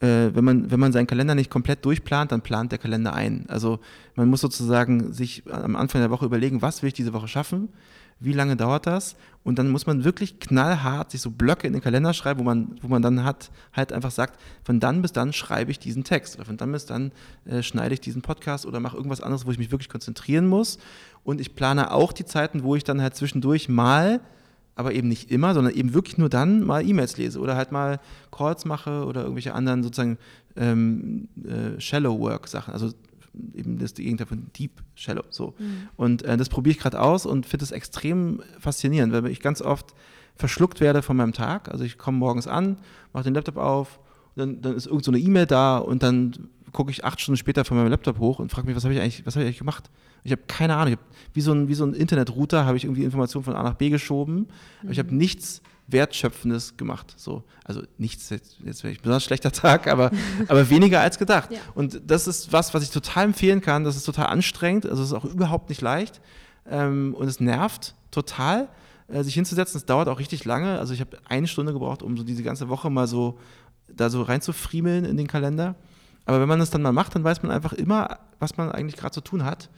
[0.01, 3.45] äh, wenn, man, wenn man seinen Kalender nicht komplett durchplant, dann plant der Kalender ein.
[3.49, 3.79] Also
[4.16, 7.68] man muss sozusagen sich am Anfang der Woche überlegen, was will ich diese Woche schaffen,
[8.21, 9.16] wie lange dauert das?
[9.45, 12.77] Und dann muss man wirklich knallhart sich so Blöcke in den Kalender schreiben, wo man,
[12.83, 16.37] wo man dann hat, halt einfach sagt, von dann bis dann schreibe ich diesen Text
[16.37, 17.12] oder von dann bis dann
[17.47, 20.79] äh, schneide ich diesen Podcast oder mache irgendwas anderes, wo ich mich wirklich konzentrieren muss.
[21.25, 24.21] Und ich plane auch die Zeiten, wo ich dann halt zwischendurch mal
[24.79, 27.99] aber eben nicht immer, sondern eben wirklich nur dann mal E-Mails lese oder halt mal
[28.31, 30.19] Calls mache oder irgendwelche anderen sozusagen
[30.57, 32.93] ähm, äh, Shallow Work Sachen, also
[33.55, 35.24] eben das Gegenteil von Deep Shallow.
[35.31, 35.55] So.
[35.59, 35.89] Mhm.
[35.97, 39.62] Und äh, das probiere ich gerade aus und finde es extrem faszinierend, weil ich ganz
[39.62, 39.95] oft
[40.37, 41.70] verschluckt werde von meinem Tag.
[41.70, 42.79] Also ich komme morgens an,
[43.12, 44.01] mache den Laptop auf,
[44.37, 47.64] dann, dann ist irgend so eine E-Mail da und dann gucke ich acht Stunden später
[47.64, 49.59] von meinem Laptop hoch und frage mich, was habe ich eigentlich, was habe ich eigentlich
[49.59, 49.91] gemacht?
[50.24, 50.95] Ich habe keine Ahnung.
[50.95, 51.01] Hab,
[51.33, 53.91] wie, so ein, wie so ein Internetrouter habe ich irgendwie Informationen von A nach B
[53.91, 54.47] geschoben, mhm.
[54.83, 55.18] aber ich habe mhm.
[55.18, 57.14] nichts Wertschöpfendes gemacht.
[57.16, 60.11] So, also nichts, jetzt, jetzt wäre ich ein besonders schlechter Tag, aber,
[60.49, 61.51] aber weniger als gedacht.
[61.51, 61.59] Ja.
[61.74, 63.84] Und das ist was, was ich total empfehlen kann.
[63.84, 66.20] Das ist total anstrengend, also es ist auch überhaupt nicht leicht
[66.70, 68.68] ähm, und es nervt total,
[69.09, 69.78] äh, sich hinzusetzen.
[69.78, 70.78] Es dauert auch richtig lange.
[70.78, 73.39] Also ich habe eine Stunde gebraucht, um so diese ganze Woche mal so
[73.89, 75.74] da so reinzufriemeln in den Kalender.
[76.26, 78.97] Aber wenn man das dann mal macht, dann weiß man einfach immer, was man eigentlich
[78.97, 79.70] gerade zu tun hat.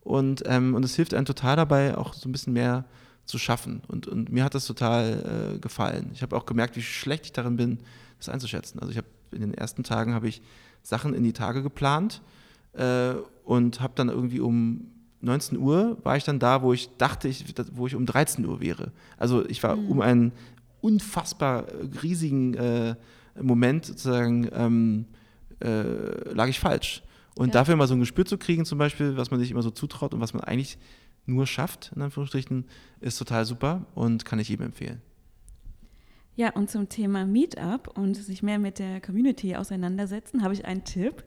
[0.00, 2.86] Und, ähm, und es hilft einem total dabei, auch so ein bisschen mehr
[3.28, 3.82] zu schaffen.
[3.86, 6.10] Und, und mir hat das total äh, gefallen.
[6.14, 7.78] Ich habe auch gemerkt, wie schlecht ich darin bin,
[8.16, 8.80] das einzuschätzen.
[8.80, 10.40] Also ich habe in den ersten Tagen habe ich
[10.82, 12.22] Sachen in die Tage geplant
[12.72, 13.12] äh,
[13.44, 17.44] und habe dann irgendwie um 19 Uhr war ich dann da, wo ich dachte, ich,
[17.72, 18.92] wo ich um 13 Uhr wäre.
[19.18, 19.90] Also ich war mhm.
[19.90, 20.32] um einen
[20.80, 21.66] unfassbar
[22.02, 22.94] riesigen äh,
[23.40, 25.04] Moment sozusagen ähm,
[25.60, 27.02] äh, lag ich falsch.
[27.34, 27.52] Und ja.
[27.54, 30.14] dafür mal so ein Gespür zu kriegen, zum Beispiel, was man sich immer so zutraut
[30.14, 30.78] und was man eigentlich
[31.28, 32.64] nur schafft, in Anführungsstrichen,
[33.00, 35.00] ist total super und kann ich jedem empfehlen.
[36.34, 40.84] Ja, und zum Thema Meetup und sich mehr mit der Community auseinandersetzen, habe ich einen
[40.84, 41.24] Tipp.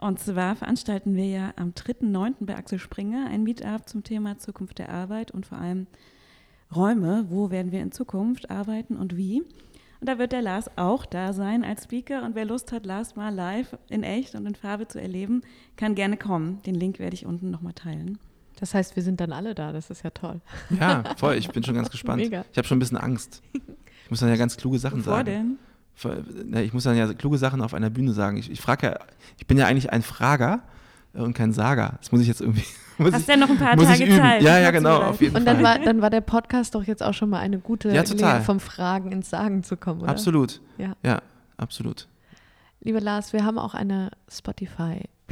[0.00, 2.34] Und zwar veranstalten wir ja am 3.9.
[2.40, 5.86] bei Axel Springer ein Meetup zum Thema Zukunft der Arbeit und vor allem
[6.74, 7.26] Räume.
[7.30, 9.40] Wo werden wir in Zukunft arbeiten und wie?
[10.00, 12.22] Und da wird der Lars auch da sein als Speaker.
[12.24, 15.40] Und wer Lust hat, Lars mal live in echt und in Farbe zu erleben,
[15.76, 16.60] kann gerne kommen.
[16.66, 18.18] Den Link werde ich unten nochmal teilen.
[18.60, 19.72] Das heißt, wir sind dann alle da.
[19.72, 20.40] Das ist ja toll.
[20.78, 21.34] Ja, voll.
[21.34, 22.22] Ich bin schon ganz gespannt.
[22.22, 22.44] Mega.
[22.52, 23.42] Ich habe schon ein bisschen Angst.
[23.52, 25.58] Ich muss dann ja ganz kluge Sachen Wovor sagen.
[26.46, 26.62] denn?
[26.64, 28.36] Ich muss dann ja kluge Sachen auf einer Bühne sagen.
[28.36, 28.98] Ich, ich frage ja,
[29.38, 30.62] ich bin ja eigentlich ein Frager.
[31.12, 31.94] und kein Saga.
[32.00, 32.64] Das muss ich jetzt irgendwie.
[32.98, 34.08] Hast ja noch ein paar muss Tage.
[34.08, 34.42] Zeit.
[34.42, 35.64] Ja, ja, genau, auf jeden Und dann Fall.
[35.64, 38.02] war, dann war der Podcast doch jetzt auch schon mal eine gute Ja.
[38.02, 40.10] Gelegenheit, vom Fragen ins Sagen zu kommen, oder?
[40.10, 40.60] Absolut.
[40.78, 40.94] Ja.
[41.04, 41.20] Ja,
[41.56, 42.06] absolut.
[42.80, 44.10] Lieber Lars, wir haben auch eine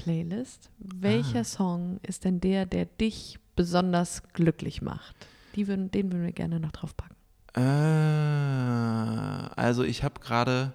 [0.03, 0.71] Spotify-Playlist.
[0.79, 1.45] Welcher Ah.
[1.45, 5.15] Song ist denn der, der dich besonders glücklich macht?
[5.57, 7.17] Die würden, den würden wir gerne noch draufpacken.
[7.55, 7.61] Äh,
[9.57, 10.73] also ich habe gerade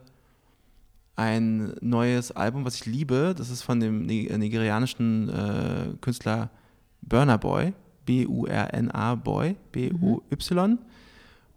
[1.15, 3.33] ein neues Album, was ich liebe.
[3.35, 6.49] Das ist von dem ni- nigerianischen äh, Künstler
[7.01, 7.73] Burner Boy,
[8.05, 10.77] B-U-R-N-A Boy, B-U-Y.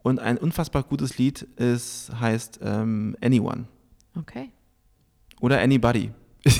[0.02, 3.66] Und ein unfassbar gutes Lied ist, heißt ähm, Anyone
[4.18, 4.50] Okay.
[5.40, 6.10] oder Anybody.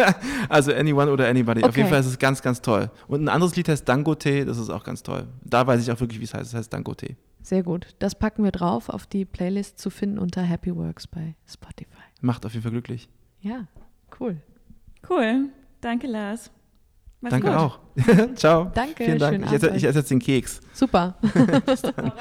[0.48, 1.62] also Anyone oder Anybody.
[1.62, 1.78] Auf Okay.
[1.80, 2.90] jeden Fall ist es ganz, ganz toll.
[3.08, 5.26] Und ein anderes Lied heißt Dangote, das ist auch ganz toll.
[5.44, 6.46] Da weiß ich auch wirklich, wie es heißt.
[6.48, 7.16] Es heißt Dangote.
[7.42, 7.94] Sehr gut.
[7.98, 11.86] Das packen wir drauf auf die Playlist zu finden unter Happy Works bei Spotify.
[12.20, 13.08] Macht auf jeden Fall glücklich.
[13.40, 13.66] Ja,
[14.20, 14.36] cool.
[15.08, 15.48] Cool.
[15.80, 16.50] Danke, Lars.
[17.22, 17.56] Mach's Danke gut.
[17.56, 17.78] auch.
[18.34, 18.70] Ciao.
[18.74, 19.34] Danke, Vielen Dank.
[19.34, 20.60] schönen Ich esse, ich esse jetzt den Keks.
[20.74, 21.16] Super.
[21.34, 22.12] Hau rein.